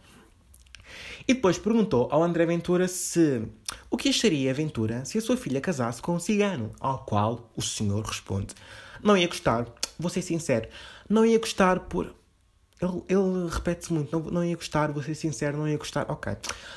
E 1.28 1.34
depois 1.34 1.58
perguntou 1.58 2.08
ao 2.12 2.22
André 2.22 2.46
Ventura 2.46 2.88
se 2.88 3.42
o 3.89 3.98
que 3.98 4.10
acharia 4.10 4.54
Ventura 4.54 5.04
se 5.06 5.18
a 5.18 5.22
sua 5.22 5.36
filha 5.36 5.60
casasse 5.60 6.04
com 6.04 6.13
um 6.13 6.20
cigano. 6.20 6.72
Ao 6.80 7.00
qual 7.00 7.50
o 7.56 7.63
senhor 7.63 8.06
responde: 8.06 8.54
Não 9.01 9.18
ia 9.18 9.28
gostar, 9.28 9.66
vou 9.98 10.10
ser 10.12 10.22
sincero 10.22 10.70
não 11.10 11.25
ia 11.25 11.39
gostar 11.39 11.82
por. 11.82 12.13
Ele, 12.82 13.04
ele 13.10 13.50
repete-se 13.50 13.92
muito, 13.92 14.18
não, 14.18 14.32
não 14.32 14.46
ia 14.46 14.56
gostar, 14.56 14.92
vou 14.92 15.04
ser 15.04 15.16
sincero, 15.16 15.58
não 15.58 15.68
ia 15.68 15.78
gostar. 15.78 16.06
Ok. 16.10 16.34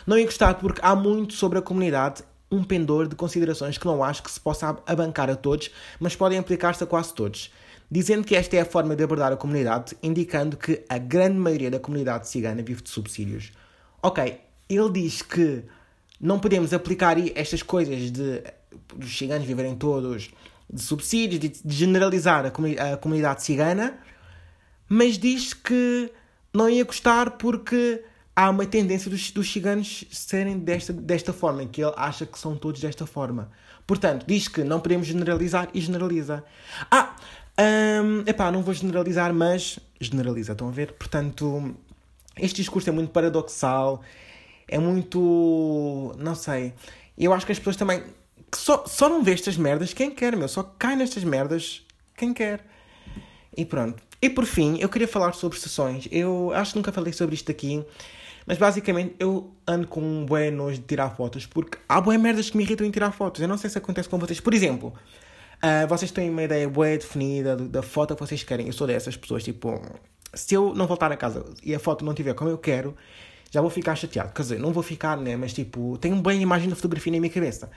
Não 0.07 0.19
ia 0.19 0.25
gostar 0.25 0.55
porque 0.55 0.81
há 0.83 0.97
muito 0.97 1.35
sobre 1.35 1.59
a 1.59 1.62
comunidade 1.62 2.25
um 2.51 2.62
pendor 2.62 3.09
de 3.09 3.17
considerações 3.17 3.79
que 3.79 3.87
não 3.87 4.03
acho 4.05 4.23
que 4.23 4.31
se 4.31 4.39
possa 4.39 4.77
abancar 4.87 5.31
a 5.31 5.37
todos, 5.37 5.71
mas 5.99 6.15
podem 6.15 6.39
aplicar-se 6.39 6.85
a 6.85 6.87
quase 6.87 7.15
todos. 7.15 7.51
Dizendo 7.91 8.25
que 8.25 8.35
esta 8.35 8.57
é 8.57 8.61
a 8.61 8.65
forma 8.65 8.97
de 8.97 9.03
abordar 9.03 9.33
a 9.33 9.37
comunidade, 9.37 9.97
indicando 10.03 10.57
que 10.57 10.83
a 10.89 10.99
grande 10.99 11.39
maioria 11.39 11.71
da 11.71 11.79
comunidade 11.79 12.29
cigana 12.29 12.62
vive 12.62 12.83
de 12.83 12.91
subsídios. 12.91 13.53
Ok, 14.03 14.41
ele 14.69 14.91
diz 14.91 15.23
que 15.23 15.62
não 16.21 16.39
podemos 16.39 16.73
aplicar 16.73 17.17
estas 17.37 17.62
coisas 17.62 18.11
de 18.11 18.43
os 18.99 19.17
ciganos 19.17 19.47
viverem 19.47 19.75
todos 19.77 20.31
de 20.73 20.81
subsídios, 20.81 21.39
de, 21.41 21.53
generalizar 21.67 22.47
a, 22.47 22.93
a 22.93 22.97
comunidade 22.97 23.43
cigana, 23.43 23.99
mas 24.89 25.19
diz 25.19 25.53
que 25.55 26.11
não 26.53 26.69
ia 26.69 26.85
gostar 26.85 27.33
porque 27.33 28.03
há 28.35 28.51
uma 28.51 28.67
tendência 28.67 29.11
dos, 29.11 29.31
dos 29.31 29.51
ciganos 29.51 30.05
serem 30.11 30.59
desta, 30.59 30.93
desta 30.93 31.33
forma, 31.33 31.65
que 31.67 31.83
ele 31.83 31.93
acha 31.97 32.27
que 32.27 32.39
são 32.39 32.57
todos 32.57 32.81
desta 32.81 33.07
forma. 33.07 33.51
Portanto, 33.87 34.25
diz 34.27 34.49
que 34.49 34.62
não 34.65 34.81
podemos 34.81 35.07
generalizar 35.07 35.69
e 35.75 35.81
generaliza. 35.81 36.45
Ah, 36.91 37.17
hum, 38.03 38.25
epá, 38.27 38.51
não 38.51 38.62
vou 38.62 38.73
generalizar, 38.75 39.33
mas 39.35 39.79
generaliza, 40.01 40.53
estão 40.53 40.69
a 40.69 40.71
ver? 40.71 40.93
Portanto, 40.93 41.75
este 42.37 42.57
discurso 42.57 42.89
é 42.89 42.93
muito 42.93 43.11
paradoxal, 43.11 44.03
é 44.69 44.79
muito. 44.79 46.15
não 46.19 46.35
sei. 46.35 46.73
Eu 47.19 47.33
acho 47.33 47.45
que 47.45 47.53
as 47.53 47.59
pessoas 47.59 47.77
também. 47.77 48.03
Só, 48.55 48.85
só 48.87 49.09
não 49.09 49.23
vê 49.23 49.33
estas 49.33 49.57
merdas 49.57 49.95
quem 49.95 50.11
quer, 50.11 50.37
meu. 50.37 50.49
Só 50.49 50.62
cai 50.62 50.95
nestas 50.97 51.25
merdas 51.25 51.83
quem 52.17 52.33
quer. 52.33 52.65
E 53.57 53.65
pronto. 53.65 54.03
E 54.23 54.31
por 54.31 54.47
fim, 54.47 54.79
eu 54.79 54.88
queria 54.88 55.09
falar 55.09 55.33
sobre 55.33 55.59
sessões. 55.59 56.07
Eu 56.09 56.52
acho 56.55 56.73
que 56.73 56.79
nunca 56.79 56.93
falei 56.93 57.12
sobre 57.12 57.35
isto 57.35 57.50
aqui, 57.50 57.85
mas 58.47 58.57
basicamente 58.57 59.17
eu 59.19 59.52
ando 59.67 59.88
com 59.88 60.00
um 60.00 60.25
bué 60.25 60.49
nojo 60.49 60.79
de 60.79 60.85
tirar 60.85 61.11
fotos, 61.11 61.45
porque 61.45 61.76
há 61.88 62.00
bué 62.00 62.17
merdas 62.17 62.49
que 62.49 62.57
me 62.57 62.62
irritam 62.62 62.87
em 62.87 62.91
tirar 62.93 63.11
fotos. 63.11 63.43
Eu 63.43 63.49
não 63.49 63.59
sei 63.59 63.69
se 63.69 63.79
acontece 63.79 64.09
com 64.09 64.19
vocês. 64.21 64.38
Por 64.38 64.55
exemplo, 64.55 64.95
uh, 65.57 65.88
vocês 65.88 66.12
têm 66.12 66.31
uma 66.31 66.45
ideia 66.45 66.69
bué 66.69 66.97
definida 66.97 67.57
da 67.57 67.83
foto 67.83 68.14
que 68.14 68.21
vocês 68.21 68.45
querem. 68.45 68.69
Eu 68.69 68.73
sou 68.73 68.87
dessas 68.87 69.17
pessoas, 69.17 69.43
tipo, 69.43 69.83
se 70.33 70.55
eu 70.55 70.73
não 70.73 70.87
voltar 70.87 71.11
a 71.11 71.17
casa 71.17 71.45
e 71.61 71.75
a 71.75 71.81
foto 71.81 72.05
não 72.05 72.14
tiver 72.14 72.35
como 72.35 72.49
eu 72.49 72.59
quero, 72.59 72.97
já 73.50 73.61
vou 73.61 73.71
ficar 73.71 73.97
chateado. 73.97 74.33
Quer 74.33 74.43
dizer, 74.43 74.61
não 74.61 74.73
vou 74.73 74.85
ficar, 74.85 75.17
né? 75.17 75.37
Mas 75.37 75.52
tipo, 75.52 75.99
tenho 75.99 76.14
bem 76.23 76.38
a 76.38 76.43
imagem 76.43 76.69
da 76.69 76.76
fotografia 76.76 77.12
na 77.12 77.19
minha 77.19 77.33
cabeça. 77.33 77.69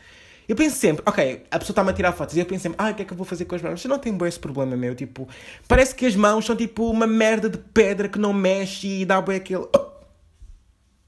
Eu 0.48 0.56
penso 0.56 0.78
sempre, 0.78 1.04
ok, 1.08 1.46
a 1.50 1.60
pessoa 1.60 1.74
está-me 1.74 1.90
a 1.90 1.94
tirar 1.94 2.12
fotos 2.12 2.36
e 2.36 2.40
eu 2.40 2.46
penso 2.46 2.64
sempre, 2.64 2.78
ah, 2.80 2.92
o 2.92 2.94
que 2.96 3.02
é 3.02 3.06
que 3.06 3.14
eu 3.14 3.18
vou 3.18 3.26
fazer 3.26 3.46
com 3.46 3.56
as 3.56 3.62
mãos? 3.62 3.82
Você 3.82 3.88
não 3.88 3.98
tem 3.98 4.16
bem 4.16 4.28
esse 4.28 4.40
problema 4.40 4.76
meu, 4.76 4.94
tipo, 4.94 5.28
parece 5.68 5.96
que 5.96 6.06
as 6.06 6.16
mãos 6.16 6.46
são 6.46 6.56
tipo 6.56 6.90
uma 6.90 7.08
merda 7.08 7.50
de 7.50 7.58
pedra 7.58 8.08
que 8.08 8.20
não 8.20 8.32
mexe 8.32 9.02
e 9.02 9.06
dá 9.06 9.20
bem 9.22 9.38
aquele. 9.38 9.68
Oh! 9.76 9.86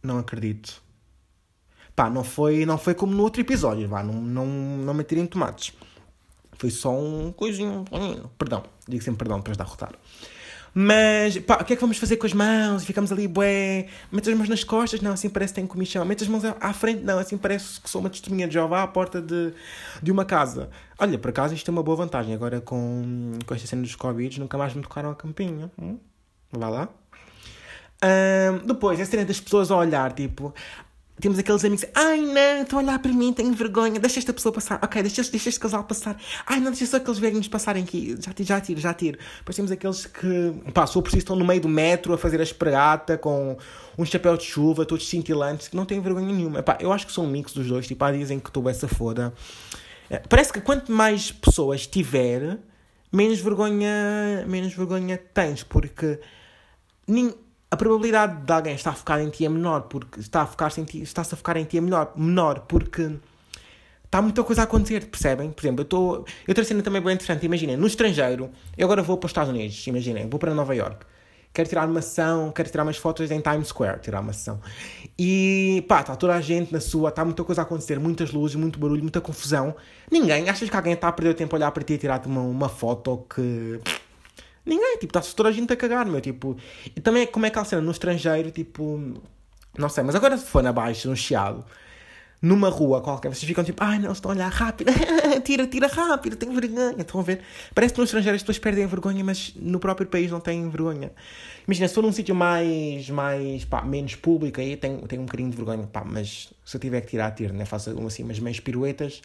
Não 0.02 0.18
acredito. 0.20 0.82
Pá, 1.96 2.10
não 2.10 2.24
foi, 2.24 2.66
não 2.66 2.78
foi 2.78 2.94
como 2.94 3.14
no 3.14 3.24
outro 3.24 3.42
episódio, 3.42 3.88
vá, 3.88 4.04
não, 4.04 4.14
não, 4.14 4.46
não 4.46 4.94
me 4.94 5.04
tirem 5.04 5.26
tomates. 5.26 5.74
Foi 6.54 6.72
só 6.72 6.92
um 6.92 7.32
coisinho. 7.32 7.86
Perdão, 8.38 8.64
digo 8.88 9.04
sempre 9.04 9.20
perdão 9.20 9.38
depois 9.38 9.58
de 9.58 9.64
arrotar. 9.64 9.92
Mas, 10.80 11.40
pá, 11.40 11.56
o 11.56 11.66
que 11.66 11.74
é 11.74 11.76
que 11.76 11.82
vamos 11.82 11.98
fazer 11.98 12.18
com 12.18 12.28
as 12.28 12.34
mãos? 12.34 12.86
Ficamos 12.86 13.12
ali, 13.12 13.28
bué, 13.28 13.88
metes 14.12 14.30
as 14.30 14.38
mãos 14.38 14.48
nas 14.48 14.64
costas, 14.64 15.02
não, 15.02 15.12
assim 15.12 15.28
parece 15.28 15.52
que 15.52 15.60
tem 15.60 15.66
comichão. 15.66 16.06
Metes 16.06 16.28
as 16.28 16.30
mãos 16.30 16.44
à 16.46 16.72
frente, 16.72 17.02
não, 17.04 17.18
assim 17.18 17.36
parece 17.36 17.82
que 17.82 17.90
sou 17.90 18.00
uma 18.00 18.12
testemunha 18.12 18.48
de 18.48 18.54
Jeová 18.54 18.84
à 18.84 18.88
porta 18.88 19.20
de, 19.20 19.56
de 20.04 20.12
uma 20.12 20.24
casa. 20.24 20.70
Olha, 21.00 21.18
por 21.18 21.30
acaso 21.30 21.56
isto 21.56 21.68
é 21.68 21.72
uma 21.72 21.82
boa 21.82 21.98
vantagem. 21.98 22.32
Agora 22.32 22.62
com, 22.62 23.40
com 23.44 23.56
esta 23.56 23.66
cena 23.66 23.82
dos 23.82 23.96
Covid, 23.96 24.40
nunca 24.40 24.56
mais 24.56 24.76
me 24.76 24.84
tocaram 24.84 25.10
a 25.10 25.16
campinha. 25.16 25.72
Hum? 25.82 25.98
Vá 26.52 26.70
lá. 26.70 26.90
Um, 28.04 28.68
depois, 28.68 29.00
a 29.02 29.06
cena 29.06 29.26
das 29.26 29.40
pessoas 29.40 29.72
a 29.72 29.78
olhar, 29.78 30.14
tipo, 30.14 30.54
temos 31.20 31.40
aqueles 31.40 31.66
amigos, 31.66 31.86
ai 31.96 32.22
não, 32.22 32.62
estão 32.62 32.80
a 32.80 32.82
olhar 32.82 33.00
para 33.00 33.12
mim, 33.12 33.34
tenho 33.34 33.52
vergonha, 33.54 34.00
deixa 34.00 34.20
esta 34.20 34.32
pessoa 34.32 34.54
passar, 34.54 34.80
ok, 34.84 35.02
deixa, 35.02 35.24
deixa 35.24 35.50
este 35.50 35.60
casal 35.60 35.84
passar, 35.84 36.16
ai 36.46 36.60
não, 36.60 36.72
deixa 36.72 36.86
só 36.86 36.98
aqueles 36.98 37.18
velhinhos 37.18 37.48
passarem 37.48 37.84
aqui, 37.84 38.16
já 38.20 38.34
tiro, 38.34 38.48
já 38.48 38.62
tiro, 38.62 38.80
já 38.80 38.94
tiro. 38.94 39.20
Depois 39.40 39.56
temos 39.56 39.72
aqueles 39.72 40.06
que, 40.06 40.54
pá, 40.74 40.86
for 40.86 41.02
preciso, 41.02 41.22
estão 41.22 41.36
no 41.36 41.46
meio 41.46 41.60
do 41.60 41.68
metro 41.68 42.14
a 42.14 42.18
fazer 42.18 42.40
a 42.40 42.44
espregata 42.44 43.18
com 43.18 43.58
um 43.98 44.06
chapéu 44.06 44.38
de 44.38 44.44
chuva, 44.44 44.86
todos 44.86 45.10
cintilantes, 45.10 45.68
que 45.68 45.76
não 45.76 45.86
têm 45.86 46.00
vergonha 46.00 46.32
nenhuma. 46.32 46.62
Pá, 46.62 46.78
eu 46.80 46.92
acho 46.92 47.08
que 47.08 47.12
são 47.12 47.26
um 47.26 47.30
mix 47.30 47.52
dos 47.52 47.68
dois, 47.68 47.88
tipo, 47.88 48.04
há 48.04 48.12
dizem 48.12 48.40
que 48.40 48.50
estou 48.50 48.70
essa 48.70 48.88
foda. 48.88 49.34
É, 50.10 50.20
parece 50.20 50.54
que 50.54 50.62
quanto 50.62 50.92
mais 50.92 51.32
pessoas 51.32 51.88
tiver, 51.88 52.60
menos 53.12 53.40
vergonha, 53.40 54.46
menos 54.48 54.74
vergonha 54.74 55.18
tens, 55.34 55.64
porque 55.64 56.20
a 57.70 57.76
probabilidade 57.76 58.46
de 58.46 58.52
alguém 58.52 58.76
estar 58.76 58.92
a 58.92 58.94
focar 58.94 59.20
em 59.20 59.30
ti 59.30 59.46
é 59.46 59.50
menor, 59.50 59.82
porque 59.82 60.20
está 60.20 60.44
a 60.44 60.46
focar 60.46 60.72
em 60.78 60.84
ti, 60.86 61.02
está-se 61.02 61.34
a 61.34 61.38
focar 61.38 61.58
em 61.58 61.66
ti 61.66 61.78
é 61.78 61.82
menor, 61.82 62.14
menor 62.16 62.62
porque 62.62 63.18
está 64.06 64.22
muita 64.22 64.44
coisa 64.44 64.62
a 64.62 64.64
acontecer, 64.64 65.06
percebem? 65.08 65.52
Por 65.52 65.62
exemplo, 65.62 65.82
eu 65.82 65.84
estou. 65.84 66.26
Outra 66.48 66.64
cena 66.64 66.82
também 66.82 67.02
bem 67.02 67.14
interessante, 67.14 67.46
imaginem, 67.46 67.76
no 67.76 67.86
estrangeiro, 67.86 68.50
eu 68.78 68.86
agora 68.86 69.04
vou 69.04 69.18
para 69.18 69.26
os 69.26 69.32
Estados 69.32 69.50
Unidos, 69.50 69.86
imaginem, 69.86 70.30
vou 70.30 70.40
para 70.40 70.54
Nova 70.54 70.74
York. 70.74 71.06
quero 71.54 71.68
tirar 71.68 71.90
uma 71.90 72.00
ação, 72.00 72.52
quero 72.52 72.70
tirar 72.70 72.84
umas 72.84 72.98
fotos 72.98 73.30
em 73.32 73.42
Times 73.42 73.68
Square, 73.68 74.00
tirar 74.00 74.22
uma 74.22 74.32
ação. 74.32 74.62
E 75.20 75.84
pá, 75.90 76.00
está 76.02 76.16
toda 76.16 76.36
a 76.36 76.42
gente 76.42 76.72
na 76.72 76.80
sua, 76.80 77.10
está 77.10 77.26
muita 77.26 77.44
coisa 77.44 77.62
a 77.62 77.64
acontecer, 77.64 78.00
muitas 78.00 78.32
luzes, 78.32 78.56
muito 78.56 78.80
barulho, 78.80 79.02
muita 79.02 79.20
confusão. 79.20 79.76
Ninguém, 80.10 80.50
achas 80.50 80.70
que 80.70 80.76
alguém 80.76 80.94
está 80.94 81.10
a 81.10 81.12
perder 81.12 81.34
tempo 81.34 81.54
a 81.54 81.58
olhar 81.58 81.72
para 81.72 81.84
ti 81.84 81.94
e 81.94 81.98
tirar-te 81.98 82.28
uma, 82.28 82.42
uma 82.42 82.70
foto 82.70 83.26
que. 83.30 83.82
Ninguém, 84.68 84.98
tipo, 84.98 85.12
está-se 85.12 85.34
toda 85.34 85.50
a 85.50 85.52
gente 85.52 85.72
a 85.72 85.76
cagar, 85.76 86.06
meu, 86.06 86.20
tipo. 86.20 86.58
E 86.96 87.00
também 87.00 87.26
como 87.26 87.46
é 87.46 87.50
que 87.50 87.58
a 87.58 87.64
cena 87.64 87.82
no 87.82 87.92
estrangeiro, 87.92 88.52
tipo. 88.52 89.14
Não 89.78 89.90
sei, 89.90 90.04
mas 90.04 90.16
agora 90.16 90.38
se 90.38 90.46
for 90.46 90.62
na 90.62 90.74
baixa, 90.74 91.08
no 91.08 91.16
chiado, 91.16 91.64
numa 92.42 92.70
rua 92.70 93.02
qualquer, 93.02 93.30
vocês 93.30 93.44
ficam 93.44 93.64
tipo, 93.64 93.84
ai 93.84 94.00
não, 94.00 94.12
estão 94.12 94.32
a 94.32 94.34
olhar 94.34 94.50
rápido, 94.50 94.92
tira, 95.44 95.66
tira 95.68 95.88
rápido, 95.88 96.36
tenho 96.36 96.52
vergonha. 96.52 96.96
Estão 97.00 97.20
a 97.20 97.24
ver? 97.24 97.42
Parece 97.74 97.94
que 97.94 98.00
no 98.00 98.06
estrangeiro 98.06 98.36
as 98.36 98.42
pessoas 98.42 98.60
perdem 98.60 98.84
a 98.84 98.88
vergonha, 98.88 99.24
mas 99.24 99.54
no 99.56 99.80
próprio 99.80 100.08
país 100.08 100.30
não 100.30 100.40
têm 100.40 100.68
vergonha. 100.70 101.12
Imagina, 101.66 101.88
se 101.88 101.94
for 101.94 102.02
num 102.04 102.12
sítio 102.12 102.36
mais, 102.36 103.10
mais 103.10 103.66
pá, 103.66 103.82
menos 103.84 104.16
público, 104.16 104.60
aí 104.60 104.76
tenho, 104.76 105.08
tenho 105.08 105.22
um 105.22 105.26
bocadinho 105.26 105.50
de 105.50 105.56
vergonha, 105.56 105.88
pá, 105.88 106.04
mas 106.04 106.54
se 106.66 106.76
eu 106.76 106.82
tiver 106.82 107.02
que 107.02 107.08
tirar, 107.08 107.32
tiro, 107.32 107.54
né? 107.54 107.66
Faço 107.66 107.90
assim 107.90 108.24
umas 108.24 108.40
meias 108.40 108.60
piruetas. 108.60 109.22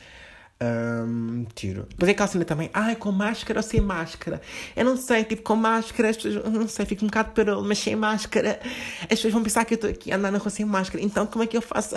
Um, 0.62 1.44
tiro. 1.56 1.86
Depois 1.88 2.08
é 2.08 2.12
aquela 2.12 2.28
cena 2.28 2.44
também, 2.44 2.70
ai, 2.72 2.94
com 2.94 3.10
máscara 3.10 3.58
ou 3.58 3.62
sem 3.62 3.80
máscara? 3.80 4.40
Eu 4.76 4.84
não 4.84 4.96
sei, 4.96 5.24
tipo, 5.24 5.42
com 5.42 5.56
máscara, 5.56 6.10
as 6.10 6.16
pessoas, 6.16 6.44
não 6.52 6.68
sei, 6.68 6.86
fico 6.86 7.04
um 7.04 7.08
bocado 7.08 7.32
parolo, 7.32 7.64
mas 7.64 7.78
sem 7.78 7.96
máscara, 7.96 8.60
as 9.02 9.08
pessoas 9.08 9.32
vão 9.32 9.42
pensar 9.42 9.64
que 9.64 9.74
eu 9.74 9.76
estou 9.76 9.90
aqui 9.90 10.12
a 10.12 10.16
andar 10.16 10.30
na 10.30 10.38
rua 10.38 10.50
sem 10.50 10.64
máscara, 10.64 11.02
então 11.02 11.26
como 11.26 11.42
é 11.42 11.46
que 11.48 11.56
eu 11.56 11.62
faço? 11.62 11.96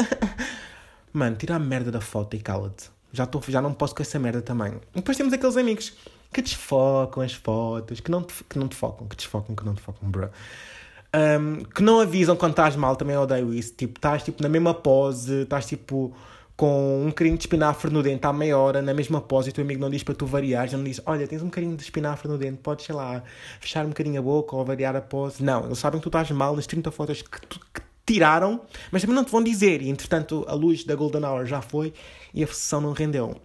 Mano, 1.13 1.36
tira 1.36 1.55
a 1.55 1.60
merda 1.60 1.91
da 1.91 2.01
foto 2.01 2.36
e 2.36 2.39
cala-te. 2.39 2.89
Já, 3.13 3.27
já 3.48 3.62
não 3.62 3.74
posso 3.74 3.93
com 3.93 4.01
essa 4.01 4.17
merda 4.17 4.41
também. 4.41 4.74
E 4.93 4.95
depois 4.95 5.15
temos 5.15 5.31
aqueles 5.31 5.55
amigos 5.55 5.93
que 6.34 6.41
desfocam 6.41 7.24
as 7.24 7.34
fotos, 7.34 8.00
que 8.00 8.12
não 8.12 8.24
te, 8.24 8.43
que 8.43 8.60
não 8.60 8.67
te 8.67 8.75
focam, 8.75 9.07
que 9.07 9.15
desfocam, 9.15 9.55
que 9.55 9.63
não 9.63 9.75
te 9.75 9.81
focam, 9.81 10.10
bro. 10.10 10.29
Um, 11.15 11.63
que 11.63 11.81
não 11.81 12.01
avisam 12.01 12.36
quando 12.36 12.51
estás 12.51 12.75
mal, 12.75 12.95
também 12.95 13.15
odeio 13.15 13.53
isso. 13.53 13.74
Tipo, 13.74 14.00
estás 14.00 14.24
tipo, 14.24 14.43
na 14.43 14.50
mesma 14.50 14.74
pose, 14.74 15.43
estás 15.43 15.65
tipo 15.65 16.13
com 16.55 17.03
um 17.03 17.07
bocadinho 17.07 17.38
de 17.38 17.43
espinafre 17.43 17.91
no 17.91 18.01
dente 18.01 18.25
há 18.25 18.31
meia 18.31 18.57
hora, 18.57 18.81
na 18.81 18.93
mesma 18.93 19.19
pose, 19.19 19.50
e 19.50 19.51
o 19.51 19.53
teu 19.53 19.63
amigo 19.63 19.81
não 19.81 19.89
diz 19.89 20.03
para 20.03 20.15
tu 20.15 20.25
variar, 20.25 20.67
já 20.67 20.77
não 20.77 20.85
diz, 20.85 21.01
olha, 21.05 21.27
tens 21.27 21.41
um 21.41 21.45
bocadinho 21.45 21.75
de 21.75 21.83
espinafre 21.83 22.29
no 22.29 22.38
dente, 22.38 22.59
podes, 22.59 22.85
sei 22.85 22.95
lá, 22.95 23.21
fechar 23.59 23.85
um 23.85 23.89
bocadinho 23.89 24.19
a 24.19 24.24
boca 24.24 24.55
ou 24.55 24.63
variar 24.63 24.95
a 24.95 25.01
pose. 25.01 25.43
Não, 25.43 25.65
eles 25.65 25.77
sabem 25.77 26.00
que 26.00 26.03
tu 26.03 26.09
estás 26.09 26.31
mal 26.31 26.55
nas 26.55 26.65
30 26.65 26.91
fotos 26.91 27.21
que, 27.21 27.41
tu, 27.41 27.59
que 27.74 27.81
tiraram, 28.05 28.62
mas 28.89 29.01
também 29.01 29.15
não 29.15 29.25
te 29.25 29.31
vão 29.31 29.43
dizer. 29.43 29.81
E 29.81 29.89
entretanto, 29.89 30.45
a 30.47 30.53
luz 30.53 30.85
da 30.85 30.95
Golden 30.95 31.25
Hour 31.25 31.45
já 31.45 31.62
foi 31.62 31.93
e 32.33 32.43
a 32.43 32.47
sessão 32.47 32.79
não 32.79 32.93
rendeu. 32.93 33.35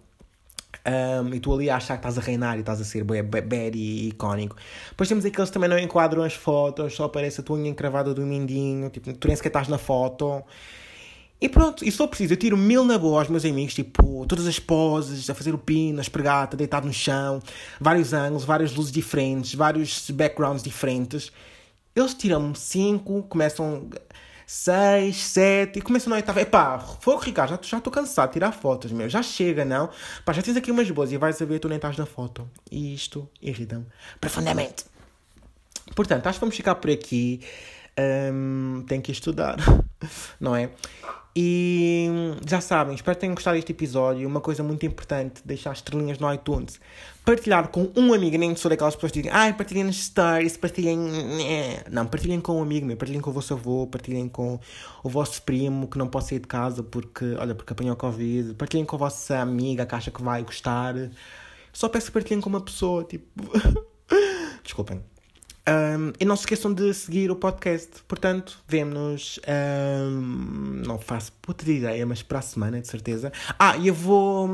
Um, 0.83 1.33
e 1.33 1.39
tu 1.39 1.53
ali 1.53 1.69
a 1.69 1.75
achar 1.75 1.95
que 1.95 1.99
estás 1.99 2.17
a 2.17 2.21
reinar 2.21 2.57
e 2.57 2.61
estás 2.61 2.79
a 2.79 2.83
ser 2.83 3.03
bad 3.03 3.77
e 3.77 4.07
icónico. 4.07 4.55
Depois 4.89 5.09
temos 5.09 5.25
aqueles 5.25 5.49
que 5.49 5.53
também 5.53 5.69
não 5.69 5.77
enquadram 5.77 6.23
as 6.23 6.33
fotos, 6.33 6.95
só 6.95 7.03
aparece 7.03 7.41
a 7.41 7.43
tua 7.43 7.57
unha 7.57 7.69
encravada 7.69 8.13
do 8.13 8.21
mindinho, 8.21 8.89
tipo, 8.89 9.13
tu 9.13 9.27
nem 9.27 9.35
sequer 9.35 9.49
estás 9.49 9.67
na 9.67 9.77
foto. 9.77 10.43
E 11.41 11.49
pronto, 11.49 11.83
e 11.83 11.89
for 11.89 12.07
preciso, 12.07 12.33
eu 12.33 12.37
tiro 12.37 12.55
mil 12.55 12.85
na 12.85 12.99
boa 12.99 13.19
aos 13.19 13.27
meus 13.27 13.43
amigos, 13.43 13.73
tipo, 13.73 14.25
todas 14.27 14.45
as 14.45 14.59
poses, 14.59 15.27
a 15.27 15.33
fazer 15.33 15.55
o 15.55 15.57
pino, 15.57 15.97
a 15.97 16.01
espregar, 16.01 16.47
deitado 16.55 16.85
no 16.85 16.93
chão, 16.93 17.41
vários 17.79 18.13
ângulos, 18.13 18.45
várias 18.45 18.75
luzes 18.75 18.91
diferentes, 18.91 19.55
vários 19.55 20.11
backgrounds 20.11 20.61
diferentes. 20.61 21.31
Eles 21.95 22.13
tiram-me 22.13 22.55
cinco, 22.55 23.23
começam 23.23 23.89
6, 24.45 25.15
7, 25.15 25.79
e 25.79 25.81
começa 25.81 26.09
a 26.09 26.13
oitava. 26.13 26.41
Epá, 26.41 26.77
fogo, 26.77 27.21
Ricardo, 27.21 27.57
já 27.65 27.77
estou 27.77 27.91
cansado 27.91 28.27
de 28.27 28.33
tirar 28.33 28.51
fotos, 28.51 28.91
meu. 28.91 29.09
Já 29.09 29.23
chega, 29.23 29.63
não? 29.65 29.89
Pá, 30.23 30.33
já 30.33 30.41
tens 30.41 30.57
aqui 30.57 30.69
umas 30.69 30.91
boas 30.91 31.11
e 31.11 31.17
vais 31.17 31.41
a 31.41 31.45
ver, 31.45 31.57
tu 31.57 31.67
nem 31.67 31.77
estás 31.77 31.97
na 31.97 32.05
foto. 32.05 32.47
E 32.69 32.93
isto 32.93 33.27
irrita-me 33.41 33.85
profundamente. 34.19 34.85
Portanto, 35.95 36.27
acho 36.27 36.37
que 36.37 36.41
vamos 36.41 36.55
ficar 36.55 36.75
por 36.75 36.91
aqui. 36.91 37.41
Um, 38.01 38.83
tenho 38.87 39.01
que 39.01 39.11
estudar, 39.11 39.57
não 40.39 40.55
é? 40.55 40.69
E 41.33 42.09
já 42.45 42.59
sabem, 42.59 42.93
espero 42.93 43.15
que 43.15 43.21
tenham 43.21 43.33
gostado 43.33 43.55
deste 43.55 43.71
episódio. 43.71 44.27
Uma 44.27 44.41
coisa 44.41 44.61
muito 44.63 44.85
importante: 44.85 45.41
deixar 45.45 45.71
estrelinhas 45.71 46.19
no 46.19 46.31
iTunes. 46.33 46.79
Partilhar 47.23 47.69
com 47.69 47.89
um 47.95 48.13
amigo, 48.13 48.37
nem 48.37 48.53
sou 48.55 48.67
daquelas 48.67 48.95
pessoas 48.95 49.13
que 49.13 49.21
dizem, 49.21 49.31
ai, 49.31 49.53
partilhem 49.53 49.85
nos 49.85 50.03
stories, 50.03 50.57
partilhem. 50.57 50.97
Não, 51.89 52.05
partilhem 52.05 52.41
com 52.41 52.59
um 52.59 52.61
amigo, 52.61 52.85
meu. 52.85 52.97
partilhem 52.97 53.21
com 53.21 53.29
o 53.29 53.33
vosso 53.33 53.53
avô, 53.53 53.87
partilhem 53.87 54.27
com 54.27 54.59
o 55.03 55.09
vosso 55.09 55.41
primo 55.43 55.87
que 55.87 55.97
não 55.97 56.07
pode 56.07 56.27
sair 56.27 56.39
de 56.39 56.47
casa 56.47 56.83
porque, 56.83 57.35
olha, 57.39 57.55
porque 57.55 57.71
apanhou 57.71 57.95
Covid, 57.95 58.55
partilhem 58.55 58.83
com 58.83 58.97
a 58.97 58.99
vossa 58.99 59.39
amiga 59.39 59.85
que 59.85 59.95
acha 59.95 60.11
que 60.11 60.21
vai 60.21 60.43
gostar. 60.43 60.95
Só 61.71 61.87
peço 61.87 62.07
que 62.07 62.11
partilhem 62.11 62.41
com 62.41 62.49
uma 62.49 62.61
pessoa, 62.61 63.05
tipo. 63.05 63.25
Desculpem. 64.63 65.01
Um, 65.67 66.11
e 66.19 66.25
não 66.25 66.35
se 66.35 66.41
esqueçam 66.41 66.73
de 66.73 66.93
seguir 66.93 67.29
o 67.29 67.35
podcast. 67.35 68.03
Portanto, 68.07 68.59
vemo-nos. 68.67 69.39
Um, 69.47 70.81
não 70.85 70.97
faço 70.97 71.31
puta 71.41 71.63
de 71.63 71.73
ideia, 71.73 72.05
mas 72.05 72.23
para 72.23 72.39
a 72.39 72.41
semana, 72.41 72.81
de 72.81 72.87
certeza. 72.87 73.31
Ah, 73.59 73.77
e 73.77 73.87
eu 73.87 73.93
vou. 73.93 74.49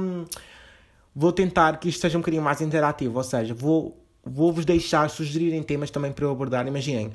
Vou 1.15 1.31
tentar 1.31 1.79
que 1.79 1.89
isto 1.89 2.01
seja 2.01 2.17
um 2.17 2.21
bocadinho 2.21 2.43
mais 2.43 2.61
interativo. 2.61 3.17
Ou 3.17 3.23
seja, 3.23 3.53
vou, 3.53 3.97
vou-vos 4.23 4.65
deixar 4.65 5.09
sugerirem 5.09 5.63
temas 5.63 5.89
também 5.89 6.11
para 6.11 6.25
eu 6.25 6.31
abordar. 6.31 6.67
Imaginem, 6.67 7.11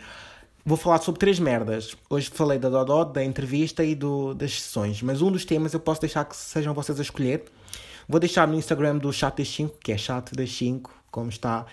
vou 0.65 0.77
falar 0.77 0.99
sobre 0.99 1.21
três 1.21 1.39
merdas. 1.39 1.97
Hoje 2.09 2.31
falei 2.33 2.59
da 2.59 2.69
Dodó, 2.69 3.05
da 3.05 3.23
entrevista 3.23 3.85
e 3.85 3.95
do, 3.95 4.35
das 4.35 4.61
sessões. 4.61 5.03
Mas 5.03 5.23
um 5.23 5.31
dos 5.31 5.45
temas 5.45 5.75
eu 5.75 5.81
posso 5.81 6.01
deixar 6.01 6.25
que 6.25 6.35
sejam 6.35 6.75
vocês 6.75 6.99
a 6.99 7.03
escolher. 7.03 7.45
Vou 8.09 8.19
deixar 8.19 8.49
no 8.49 8.55
Instagram 8.55 8.99
do 8.99 9.13
Chat 9.13 9.37
das 9.37 9.49
5, 9.49 9.79
que 9.79 9.93
é 9.93 9.99
Chat 9.99 10.35
das 10.35 10.51
5, 10.51 10.93
como 11.11 11.29
está. 11.29 11.67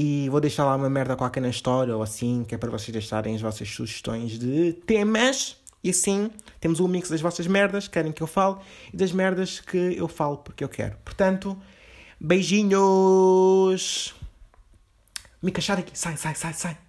E 0.00 0.28
vou 0.28 0.40
deixar 0.40 0.64
lá 0.64 0.76
uma 0.76 0.88
merda 0.88 1.16
qualquer 1.16 1.40
na 1.40 1.48
história 1.48 1.96
ou 1.96 2.00
assim, 2.04 2.44
que 2.44 2.54
é 2.54 2.58
para 2.58 2.70
vocês 2.70 2.92
deixarem 2.92 3.34
as 3.34 3.40
vossas 3.40 3.68
sugestões 3.68 4.38
de 4.38 4.72
temas. 4.86 5.56
E 5.82 5.90
assim 5.90 6.30
temos 6.60 6.78
um 6.78 6.86
mix 6.86 7.10
das 7.10 7.20
vossas 7.20 7.48
merdas 7.48 7.88
que 7.88 7.94
querem 7.94 8.12
que 8.12 8.22
eu 8.22 8.28
fale 8.28 8.58
e 8.94 8.96
das 8.96 9.10
merdas 9.10 9.58
que 9.58 9.76
eu 9.76 10.06
falo 10.06 10.36
porque 10.36 10.62
eu 10.62 10.68
quero. 10.68 10.96
Portanto, 11.04 11.60
beijinhos! 12.20 14.14
Me 15.42 15.50
cachar 15.50 15.80
aqui, 15.80 15.98
sai, 15.98 16.16
sai, 16.16 16.36
sai, 16.36 16.52
sai. 16.52 16.87